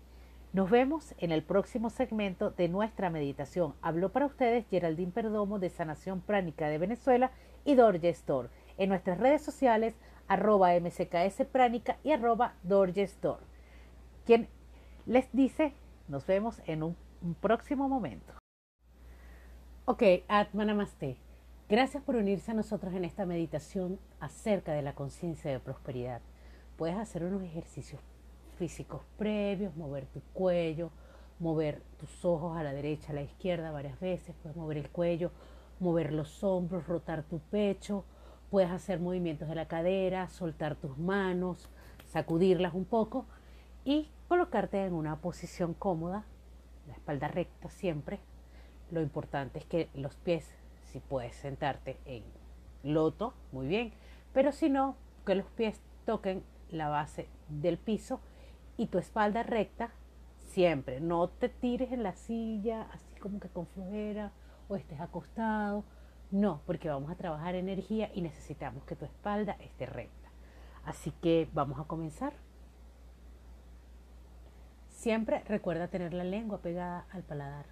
[0.53, 3.73] nos vemos en el próximo segmento de nuestra meditación.
[3.81, 7.31] Habló para ustedes Geraldine Perdomo de Sanación Pránica de Venezuela
[7.65, 8.49] y Dorje Store.
[8.77, 9.95] En nuestras redes sociales,
[10.27, 13.51] arroba mcks pránica y arroba Dorje Store
[14.25, 14.47] quien
[15.05, 15.73] les dice,
[16.07, 16.95] nos vemos en un,
[17.39, 18.33] próximo momento.
[19.85, 21.17] Ok, Atma Namaste.
[21.69, 26.21] Gracias por unirse a nosotros en esta meditación acerca de la conciencia de prosperidad.
[26.77, 28.01] Puedes hacer unos ejercicios
[28.61, 30.91] físicos previos, mover tu cuello,
[31.39, 35.31] mover tus ojos a la derecha, a la izquierda varias veces, puedes mover el cuello,
[35.79, 38.05] mover los hombros, rotar tu pecho,
[38.51, 41.69] puedes hacer movimientos de la cadera, soltar tus manos,
[42.05, 43.25] sacudirlas un poco
[43.83, 46.23] y colocarte en una posición cómoda,
[46.87, 48.19] la espalda recta siempre.
[48.91, 50.47] Lo importante es que los pies,
[50.91, 52.23] si puedes sentarte en
[52.83, 53.91] loto, muy bien,
[54.33, 58.19] pero si no, que los pies toquen la base del piso
[58.77, 59.91] y tu espalda recta
[60.51, 60.99] siempre.
[60.99, 64.31] No te tires en la silla así como que con flojera
[64.67, 65.83] o estés acostado.
[66.31, 70.29] No, porque vamos a trabajar energía y necesitamos que tu espalda esté recta.
[70.85, 72.33] Así que vamos a comenzar.
[74.89, 77.65] Siempre recuerda tener la lengua pegada al paladar.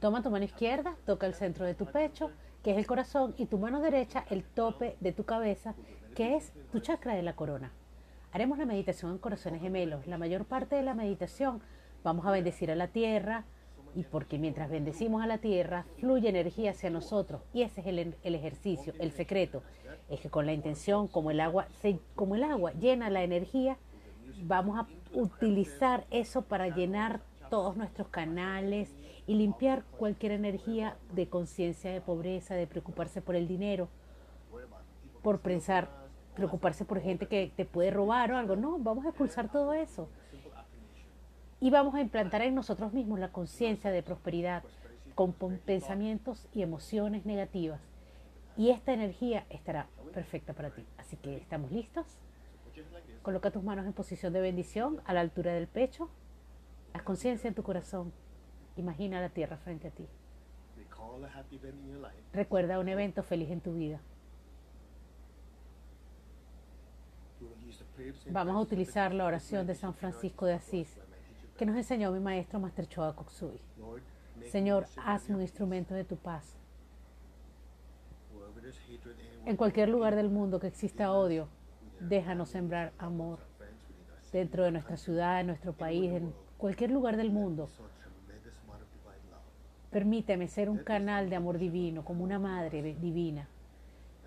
[0.00, 2.30] Toma tu mano izquierda, toca el centro de tu pecho,
[2.62, 5.74] que es el corazón, y tu mano derecha el tope de tu cabeza,
[6.14, 7.72] que es tu chakra de la corona.
[8.32, 10.06] Haremos la meditación en corazones gemelos.
[10.06, 11.60] La mayor parte de la meditación
[12.04, 13.44] vamos a bendecir a la tierra,
[13.94, 17.42] y porque mientras bendecimos a la tierra, fluye energía hacia nosotros.
[17.52, 19.62] Y ese es el, el ejercicio, el secreto.
[20.10, 21.66] Es que con la intención, como el agua,
[22.14, 23.78] como el agua llena la energía,
[24.42, 28.94] vamos a utilizar eso para llenar todos nuestros canales
[29.26, 33.88] y limpiar cualquier energía de conciencia de pobreza, de preocuparse por el dinero,
[35.22, 35.88] por pensar,
[36.38, 38.54] preocuparse por gente que te puede robar o algo.
[38.54, 40.08] No, vamos a expulsar todo eso.
[41.60, 44.62] Y vamos a implantar en nosotros mismos la conciencia de prosperidad
[45.16, 47.80] con pensamientos y emociones negativas.
[48.56, 50.84] Y esta energía estará perfecta para ti.
[50.96, 52.06] Así que, ¿estamos listos?
[53.22, 56.08] Coloca tus manos en posición de bendición a la altura del pecho.
[56.92, 58.12] Haz conciencia en tu corazón.
[58.76, 60.06] Imagina la tierra frente a ti.
[62.32, 64.00] Recuerda un evento feliz en tu vida.
[68.30, 70.96] Vamos a utilizar la oración de San Francisco de Asís
[71.56, 73.60] que nos enseñó mi maestro Master Choa Koksui.
[74.50, 76.56] Señor, hazme un instrumento de tu paz.
[79.44, 81.48] En cualquier lugar del mundo que exista odio,
[82.00, 83.40] déjanos sembrar amor.
[84.32, 87.68] Dentro de nuestra ciudad, en nuestro país, en cualquier lugar del mundo.
[89.90, 93.48] Permíteme ser un canal de amor divino, como una madre divina,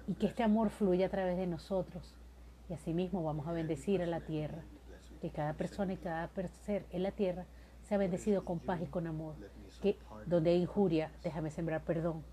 [0.08, 2.16] y que este amor fluya a través de nosotros.
[2.72, 4.64] Y asimismo vamos a bendecir a la tierra
[5.20, 6.32] que cada persona y cada
[6.64, 7.46] ser en la tierra
[7.84, 9.36] sea bendecido con paz y con amor.
[9.82, 12.24] Que donde hay injuria, déjame sembrar perdón.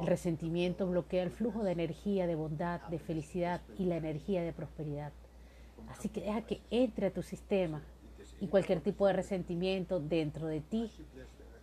[0.00, 4.52] El resentimiento bloquea el flujo de energía, de bondad, de felicidad y la energía de
[4.52, 5.12] prosperidad.
[5.88, 7.84] Así que deja que entre a tu sistema
[8.40, 10.90] y cualquier tipo de resentimiento dentro de ti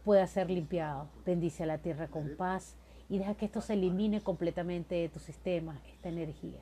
[0.06, 1.10] pueda ser limpiado.
[1.26, 2.78] Bendice a la tierra con paz
[3.10, 6.62] y deja que esto se elimine completamente de tu sistema, esta energía.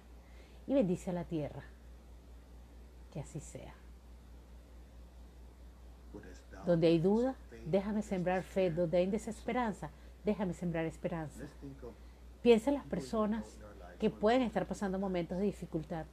[0.68, 1.64] Y bendice a la tierra
[3.12, 3.74] que así sea.
[6.66, 8.70] Donde hay duda, déjame sembrar fe.
[8.72, 9.90] Donde hay desesperanza,
[10.24, 11.46] déjame sembrar esperanza.
[12.42, 13.46] Piensa en las personas
[14.00, 16.06] que pueden estar pasando momentos de dificultad.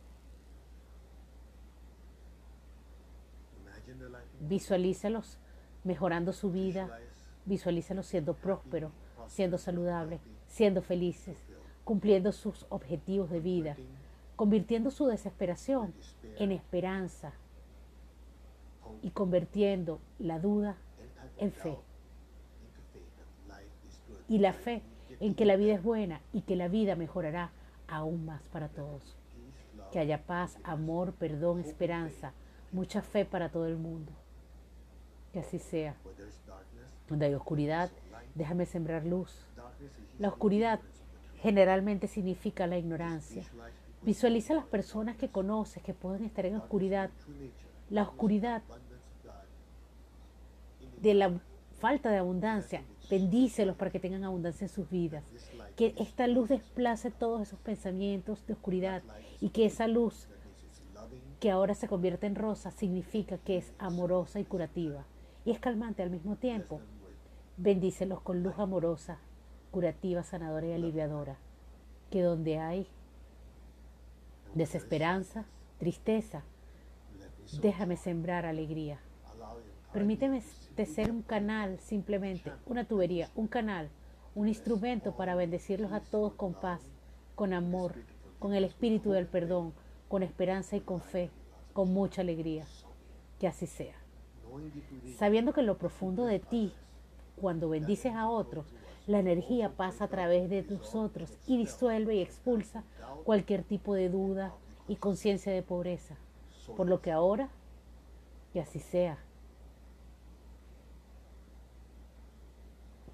[4.41, 5.39] Visualízalos
[5.85, 6.99] mejorando su vida,
[7.47, 8.93] visualízalos siendo prósperos,
[9.27, 11.39] siendo saludables, siendo felices,
[11.85, 13.77] cumpliendo sus objetivos de vida,
[14.39, 15.93] convirtiendo su desesperación
[16.39, 17.33] en esperanza
[19.03, 20.77] y convirtiendo la duda
[21.39, 21.77] en fe.
[24.29, 24.83] Y la fe
[25.19, 27.51] en que la vida es buena y que la vida mejorará
[27.89, 29.17] aún más para todos.
[29.91, 32.33] Que haya paz, amor, perdón, esperanza,
[32.71, 34.13] mucha fe para todo el mundo.
[35.33, 35.97] Que así sea.
[37.09, 37.91] Donde hay oscuridad,
[38.37, 39.45] déjame sembrar luz.
[40.21, 40.79] La oscuridad
[41.41, 43.43] generalmente significa la ignorancia,
[44.03, 47.11] Visualiza las personas que conoces que pueden estar en oscuridad.
[47.91, 48.63] La oscuridad
[51.01, 51.41] de la
[51.79, 52.83] falta de abundancia.
[53.11, 55.25] Bendícelos para que tengan abundancia en sus vidas.
[55.77, 59.03] Que esta luz desplace todos esos pensamientos de oscuridad
[59.41, 60.29] y que esa luz
[61.41, 65.05] que ahora se convierte en rosa significa que es amorosa y curativa
[65.45, 66.81] y es calmante al mismo tiempo.
[67.57, 69.19] Bendícelos con luz amorosa,
[69.71, 71.39] curativa, sanadora y aliviadora.
[72.11, 72.87] Que donde hay
[74.55, 75.45] desesperanza,
[75.79, 76.43] tristeza.
[77.61, 79.01] Déjame sembrar alegría.
[79.93, 80.43] Permíteme
[80.87, 83.89] ser un canal, simplemente, una tubería, un canal,
[84.35, 86.83] un instrumento para bendecirlos a todos con paz,
[87.35, 87.95] con amor,
[88.39, 89.73] con el espíritu del perdón,
[90.09, 91.31] con esperanza y con fe,
[91.73, 92.65] con mucha alegría.
[93.41, 93.95] Que así sea.
[95.17, 96.73] Sabiendo que en lo profundo de ti,
[97.41, 98.67] cuando bendices a otros,
[99.09, 102.85] la energía pasa a través de nosotros y disuelve y expulsa
[103.25, 104.55] cualquier tipo de duda
[104.87, 106.17] y conciencia de pobreza.
[106.77, 107.49] Por lo que ahora,
[108.53, 109.19] que así sea.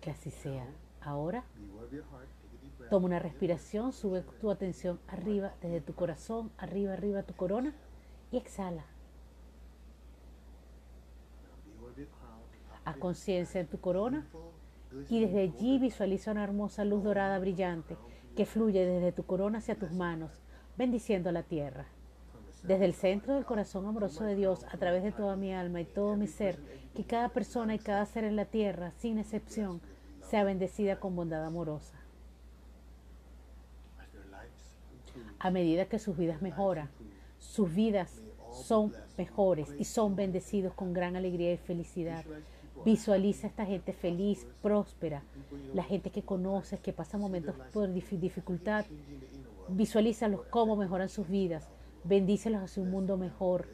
[0.00, 0.66] Que así sea.
[1.00, 1.44] Ahora,
[2.90, 7.72] toma una respiración, sube tu atención arriba, desde tu corazón, arriba, arriba tu corona
[8.33, 8.85] y exhala.
[12.85, 14.26] Haz conciencia en tu corona
[15.09, 17.96] y desde allí visualiza una hermosa luz dorada brillante
[18.37, 20.30] que fluye desde tu corona hacia tus manos,
[20.76, 21.87] bendiciendo la tierra.
[22.62, 25.85] Desde el centro del corazón amoroso de Dios, a través de toda mi alma y
[25.85, 26.59] todo mi ser,
[26.94, 29.80] que cada persona y cada ser en la tierra, sin excepción,
[30.22, 31.98] sea bendecida con bondad amorosa.
[35.38, 36.88] A medida que sus vidas mejoran,
[37.38, 42.24] sus vidas son mejores y son bendecidos con gran alegría y felicidad
[42.85, 45.22] Visualiza a esta gente feliz, próspera,
[45.72, 48.85] la gente que conoces, que pasa momentos por dificultad.
[49.68, 51.68] Visualízalos cómo mejoran sus vidas.
[52.05, 53.66] Bendícelos hacia un mundo mejor.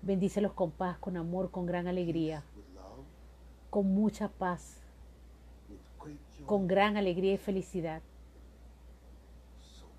[0.00, 2.44] Bendícelos con paz, con amor, con gran alegría,
[3.70, 4.80] con mucha paz,
[6.46, 8.02] con gran alegría y felicidad.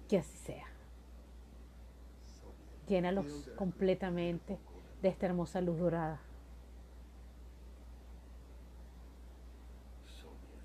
[0.07, 0.65] Que así sea.
[2.87, 4.57] Llénalos completamente
[5.01, 6.19] de esta hermosa luz dorada.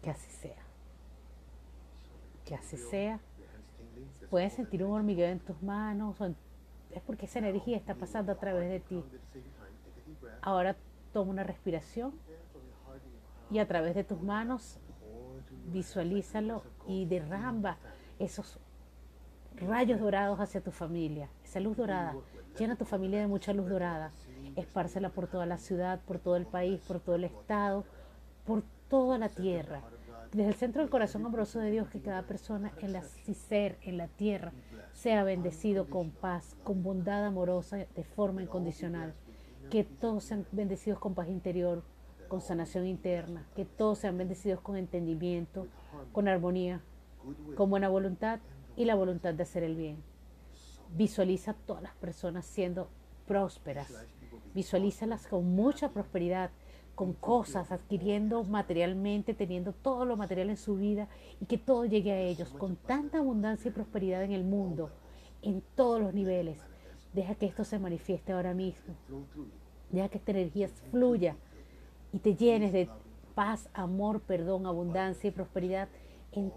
[0.02, 0.62] Que así sea.
[2.44, 3.20] Que así sea.
[4.30, 6.16] Puedes sentir un hormigueo en tus manos.
[6.90, 9.04] es porque esa energía está pasando a través de ti.
[10.42, 10.76] Ahora
[11.12, 12.12] toma una respiración
[13.50, 14.78] y a través de tus manos
[15.72, 17.78] visualízalo y derramba
[18.18, 18.58] esos
[19.56, 22.14] rayos dorados hacia tu familia, esa luz dorada.
[22.58, 24.10] Llena tu familia de mucha luz dorada.
[24.56, 27.84] Espárcela por toda la ciudad, por todo el país, por todo el estado,
[28.44, 29.82] por toda la tierra.
[30.32, 33.96] Desde el centro del corazón amoroso de Dios, que cada persona en la ser, en
[33.96, 34.52] la tierra,
[34.92, 39.14] sea bendecido con paz, con bondad amorosa, de forma incondicional.
[39.70, 41.82] Que todos sean bendecidos con paz interior,
[42.28, 43.46] con sanación interna.
[43.56, 45.66] Que todos sean bendecidos con entendimiento,
[46.12, 46.82] con armonía,
[47.56, 48.40] con buena voluntad
[48.76, 50.02] y la voluntad de hacer el bien.
[50.94, 52.88] Visualiza a todas las personas siendo
[53.26, 53.92] prósperas.
[54.54, 56.50] Visualízalas con mucha prosperidad,
[56.98, 61.06] con cosas, adquiriendo materialmente, teniendo todo lo material en su vida
[61.40, 62.48] y que todo llegue a ellos.
[62.48, 64.90] con tanta abundancia y prosperidad en el mundo,
[65.40, 66.58] en todos los niveles.
[67.14, 68.96] Deja que esto se manifieste ahora mismo.
[69.92, 71.36] Deja que esta energía fluya
[72.12, 72.88] y te llenes de
[73.36, 75.88] paz, amor, perdón, abundancia y prosperidad
[76.32, 76.50] en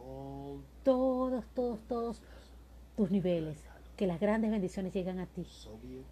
[0.84, 2.20] todos, todos, todos
[2.98, 3.60] tus niveles.
[3.96, 5.46] Que las grandes bendiciones lleguen a ti,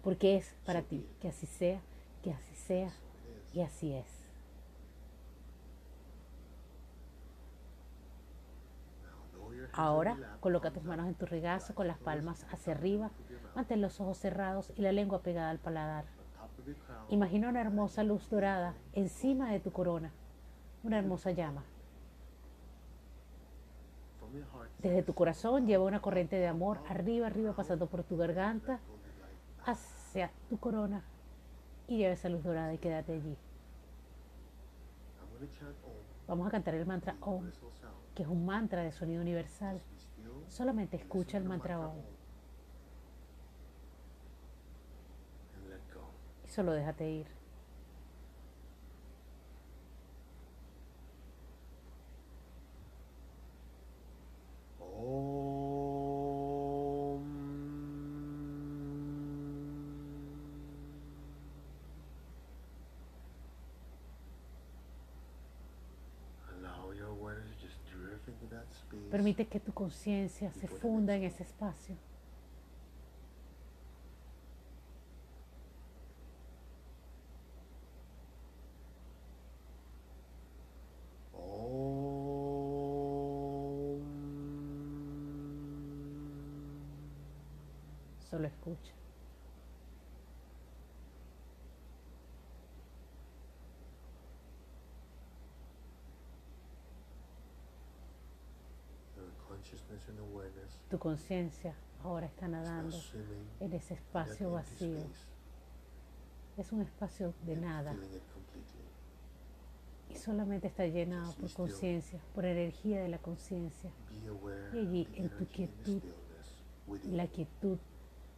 [0.04, 1.04] porque es para ti.
[1.20, 1.80] Que así sea,
[2.22, 2.92] que así sea
[3.52, 4.19] y así es.
[9.72, 13.10] Ahora coloca tus manos en tu regazo con las palmas hacia arriba,
[13.54, 16.04] mantén los ojos cerrados y la lengua pegada al paladar.
[17.08, 20.12] Imagina una hermosa luz dorada encima de tu corona,
[20.82, 21.64] una hermosa llama.
[24.78, 28.80] Desde tu corazón lleva una corriente de amor arriba, arriba, pasando por tu garganta
[29.66, 31.02] hacia tu corona
[31.88, 33.36] y lleva esa luz dorada y quédate allí.
[36.28, 37.50] Vamos a cantar el mantra Om
[38.20, 39.80] que es un mantra de sonido universal.
[40.46, 41.96] Solamente escucha el mantra OM.
[46.44, 47.26] Y solo déjate ir.
[69.30, 71.94] Permite que tu conciencia se funda en ese espacio.
[88.28, 88.99] Solo escucha.
[100.90, 102.96] Tu conciencia ahora está nadando
[103.60, 104.98] en ese espacio vacío.
[106.56, 107.94] Es un espacio de nada.
[110.08, 113.90] Y solamente está llenado por conciencia, por energía de la conciencia.
[114.72, 116.02] Y allí, en tu quietud,
[117.04, 117.78] la quietud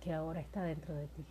[0.00, 1.24] que ahora está dentro de ti.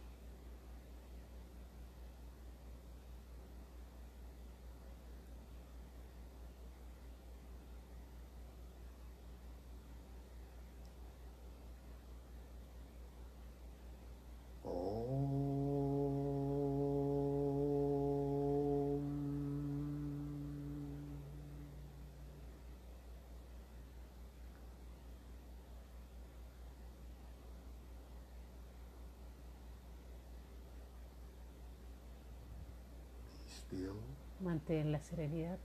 [34.41, 35.57] Mantén la serenidad.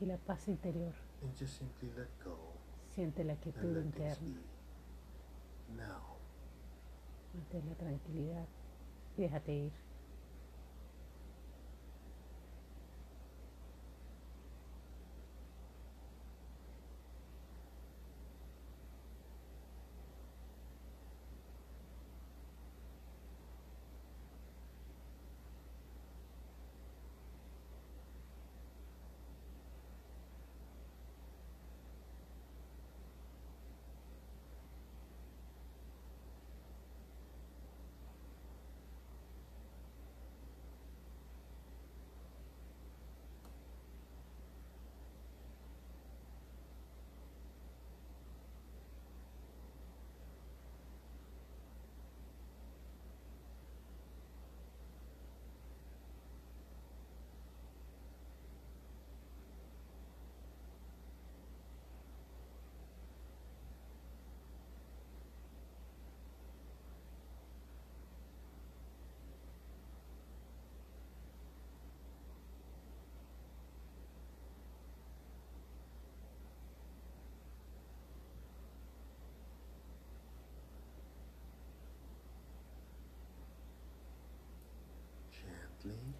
[0.00, 0.92] Y la paz interior.
[2.94, 4.26] Siente la quietud interna.
[7.34, 8.46] Mantén la tranquilidad.
[9.16, 9.85] Y déjate ir.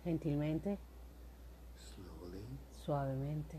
[0.07, 0.78] Gentilmente,
[2.84, 3.57] suavemente.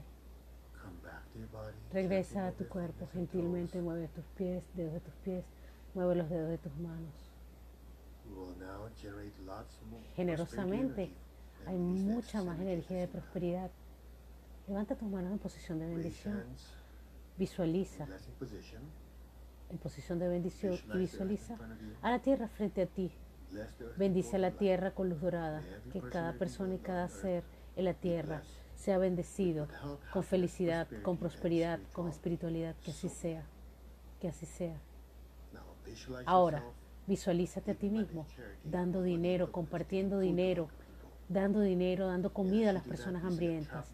[1.91, 5.43] Regresa a tu cuerpo gentilmente, mueve tus pies, dedos de tus pies,
[5.93, 7.13] mueve los dedos de tus manos.
[10.15, 11.11] Generosamente,
[11.65, 13.69] Hay mucha más energía de prosperidad.
[14.69, 16.43] Levanta tus manos en posición de bendición.
[17.37, 18.07] Visualiza
[19.69, 21.57] en posición de bendición y visualiza
[22.01, 23.11] a la tierra frente a ti.
[23.97, 25.61] Bendice before la tierra con luz dorada.
[25.91, 27.43] Que cada persona y cada ser
[27.75, 28.41] en la tierra
[28.75, 29.67] sea bendecido
[30.11, 32.75] con felicidad, con prosperidad, con espiritualidad.
[32.83, 33.43] Que así sea.
[34.19, 34.79] Que así sea.
[36.25, 36.63] Ahora,
[37.07, 38.25] visualízate a ti mismo
[38.63, 40.69] dando dinero, compartiendo dinero,
[41.29, 43.93] dando dinero, dando comida a As las personas a hambrientas.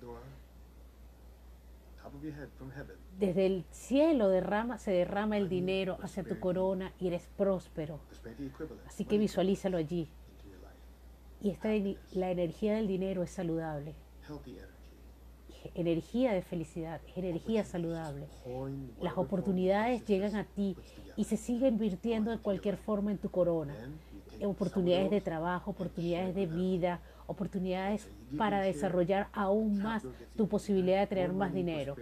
[3.20, 7.99] Desde el cielo derrama, se derrama el dinero hacia tu corona y eres próspero.
[8.88, 10.10] Así que visualízalo allí.
[11.41, 11.70] Y esta,
[12.14, 13.95] la energía del dinero es saludable.
[15.76, 18.28] Energía de felicidad, energía saludable.
[19.01, 20.76] Las oportunidades llegan a ti
[21.16, 23.76] y se siguen invirtiendo de cualquier forma en tu corona.
[24.34, 28.08] Take Oportunidades de trabajo, oportunidades de vida, oportunidades
[28.38, 30.04] para desarrollar aún más
[30.36, 31.96] tu posibilidad de tener más dinero.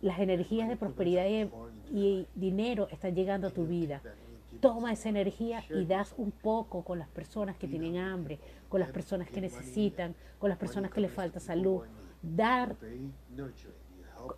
[0.00, 1.48] Las energías de prosperidad y,
[1.92, 4.00] y dinero están llegando a tu vida.
[4.60, 8.38] Toma esa energía y das un poco con las personas que tienen hambre,
[8.68, 11.82] con las personas que necesitan, con las personas que les falta salud.
[12.22, 12.76] Dar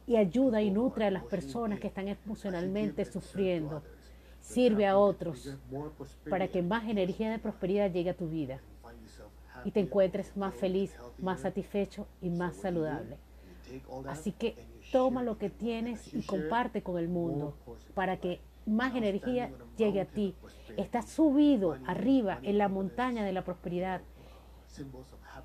[0.07, 3.83] y ayuda y nutre a las personas que están emocionalmente sufriendo.
[4.49, 5.59] Sirve a otros
[6.31, 8.61] para que más energía de prosperidad llegue a tu vida
[9.63, 13.19] y te encuentres más feliz, más satisfecho y más saludable.
[14.09, 14.57] Así que
[14.91, 17.55] toma lo que tienes y comparte con el mundo
[17.95, 20.35] para que más energía llegue a ti.
[20.79, 24.01] Estás subido arriba en la montaña de la prosperidad.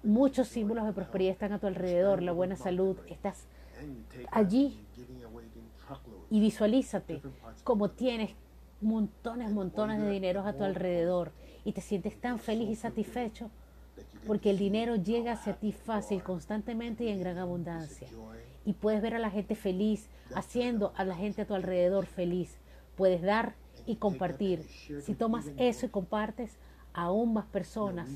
[0.02, 2.96] Muchos símbolos de prosperidad están a tu alrededor, la buena salud.
[3.10, 3.48] Estás
[4.32, 4.80] allí
[6.30, 7.22] y visualízate
[7.66, 7.96] world.
[7.96, 8.36] tienes
[8.84, 11.32] montones, montones de dinero a tu alrededor
[11.66, 13.50] y te sientes tan feliz y satisfecho
[14.26, 18.08] porque el dinero llega hacia ti fácil, constantemente y en gran abundancia.
[18.66, 22.58] Y puedes ver a la gente feliz, haciendo a la gente a tu alrededor feliz.
[22.96, 23.56] Puedes dar
[23.86, 24.64] y compartir.
[25.02, 26.58] Si tomas eso y compartes,
[26.94, 28.10] aún más personas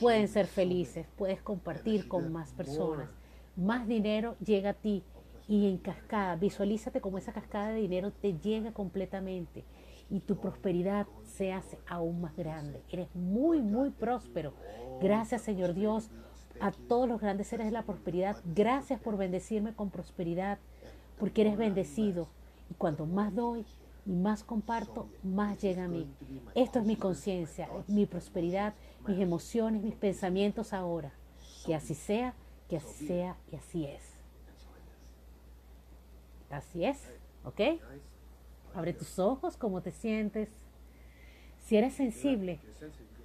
[0.00, 3.08] pueden ser felices, puedes compartir con más personas.
[3.56, 5.02] Más dinero llega a ti
[5.48, 9.64] y en cascada, visualízate como esa cascada de dinero te llega completamente
[10.12, 12.82] y tu prosperidad se hace aún más grande.
[12.90, 14.52] Eres muy, muy próspero.
[15.00, 16.10] Gracias Señor Dios
[16.60, 18.36] a todos los grandes seres de la prosperidad.
[18.44, 20.58] Gracias por bendecirme con prosperidad,
[21.18, 22.28] porque eres bendecido.
[22.70, 23.64] Y cuanto más doy
[24.04, 26.06] y más comparto, más llega a mí.
[26.54, 28.74] Esto es mi conciencia, mi prosperidad,
[29.08, 31.10] mis emociones, mis pensamientos ahora.
[31.64, 32.34] Que así sea,
[32.68, 34.02] que así sea y así es.
[36.50, 36.98] Así es,
[37.44, 37.60] ¿ok?
[38.74, 40.48] Abre tus ojos, ¿cómo te sientes?
[41.58, 42.58] Si eres sensible,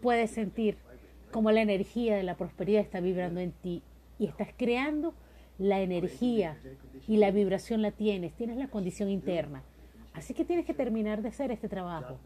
[0.01, 0.77] puedes sentir
[1.31, 3.81] cómo la energía de la prosperidad está vibrando en ti
[4.19, 5.13] y estás creando
[5.57, 6.57] la energía
[7.07, 9.63] y la vibración la tienes, tienes la condición interna.
[10.13, 12.17] Así que tienes que terminar de hacer este trabajo.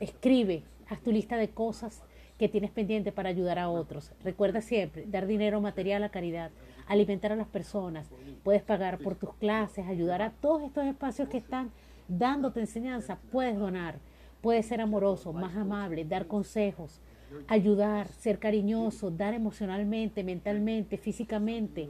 [0.00, 2.02] Escribe, haz tu lista de cosas
[2.38, 4.12] que tienes pendiente para ayudar a otros.
[4.24, 6.50] Recuerda siempre dar dinero material a caridad,
[6.86, 8.08] alimentar a las personas.
[8.44, 11.70] Puedes pagar por tus clases, ayudar a todos estos espacios que están
[12.08, 13.18] dándote enseñanza.
[13.30, 13.98] Puedes donar,
[14.40, 17.00] puedes ser amoroso, más amable, dar consejos,
[17.48, 21.88] ayudar, ser cariñoso, dar emocionalmente, mentalmente, físicamente.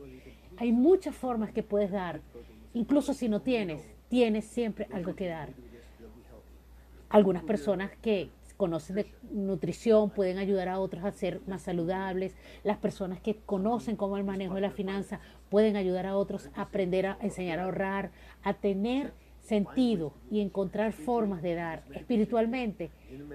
[0.57, 2.21] Hay muchas formas que puedes dar.
[2.75, 5.51] Incluso si no tienes, tienes siempre algo que dar.
[7.09, 12.35] Algunas personas que conocen de nutrición pueden ayudar a otros a ser más saludables.
[12.65, 16.63] Las personas que conocen cómo el manejo de la finanza pueden ayudar a otros a
[16.63, 18.11] aprender a enseñar a ahorrar,
[18.43, 19.13] a tener
[19.47, 22.91] sentido y encontrar formas de dar espiritualmente.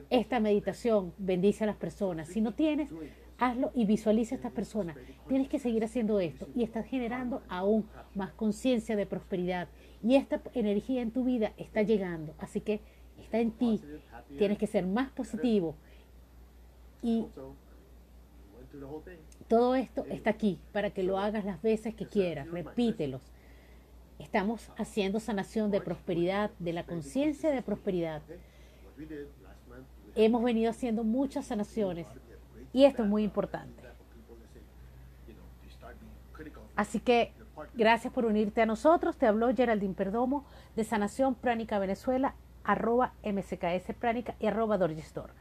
[0.10, 2.28] Esta meditación bendice a las personas.
[2.28, 2.90] Si no tienes,
[3.38, 4.98] hazlo y visualiza a estas personas.
[5.28, 9.70] Tienes que seguir haciendo esto y estás generando aún más conciencia de prosperidad.
[10.04, 12.36] Y esta energía en tu vida está llegando.
[12.40, 12.82] Así que
[13.18, 13.82] está en ti.
[14.38, 15.76] Tienes que ser más positivo.
[17.02, 17.26] Y
[19.48, 22.50] todo esto está aquí para que lo hagas las veces que quieras.
[22.52, 23.31] Repítelos.
[24.22, 28.22] Estamos haciendo sanación de prosperidad, de la conciencia de prosperidad.
[30.16, 32.08] Hemos venido haciendo muchas sanaciones
[32.72, 33.82] y esto es muy importante.
[36.76, 37.34] Así que
[37.74, 39.18] gracias por unirte a nosotros.
[39.18, 40.46] Te habló Geraldine Perdomo
[40.76, 45.32] de Sanación Pránica Venezuela, arroba msks pránica y arroba Dorgestor.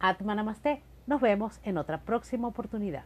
[0.00, 0.82] Atma Namaste.
[1.06, 3.04] Nos vemos en otra próxima oportunidad.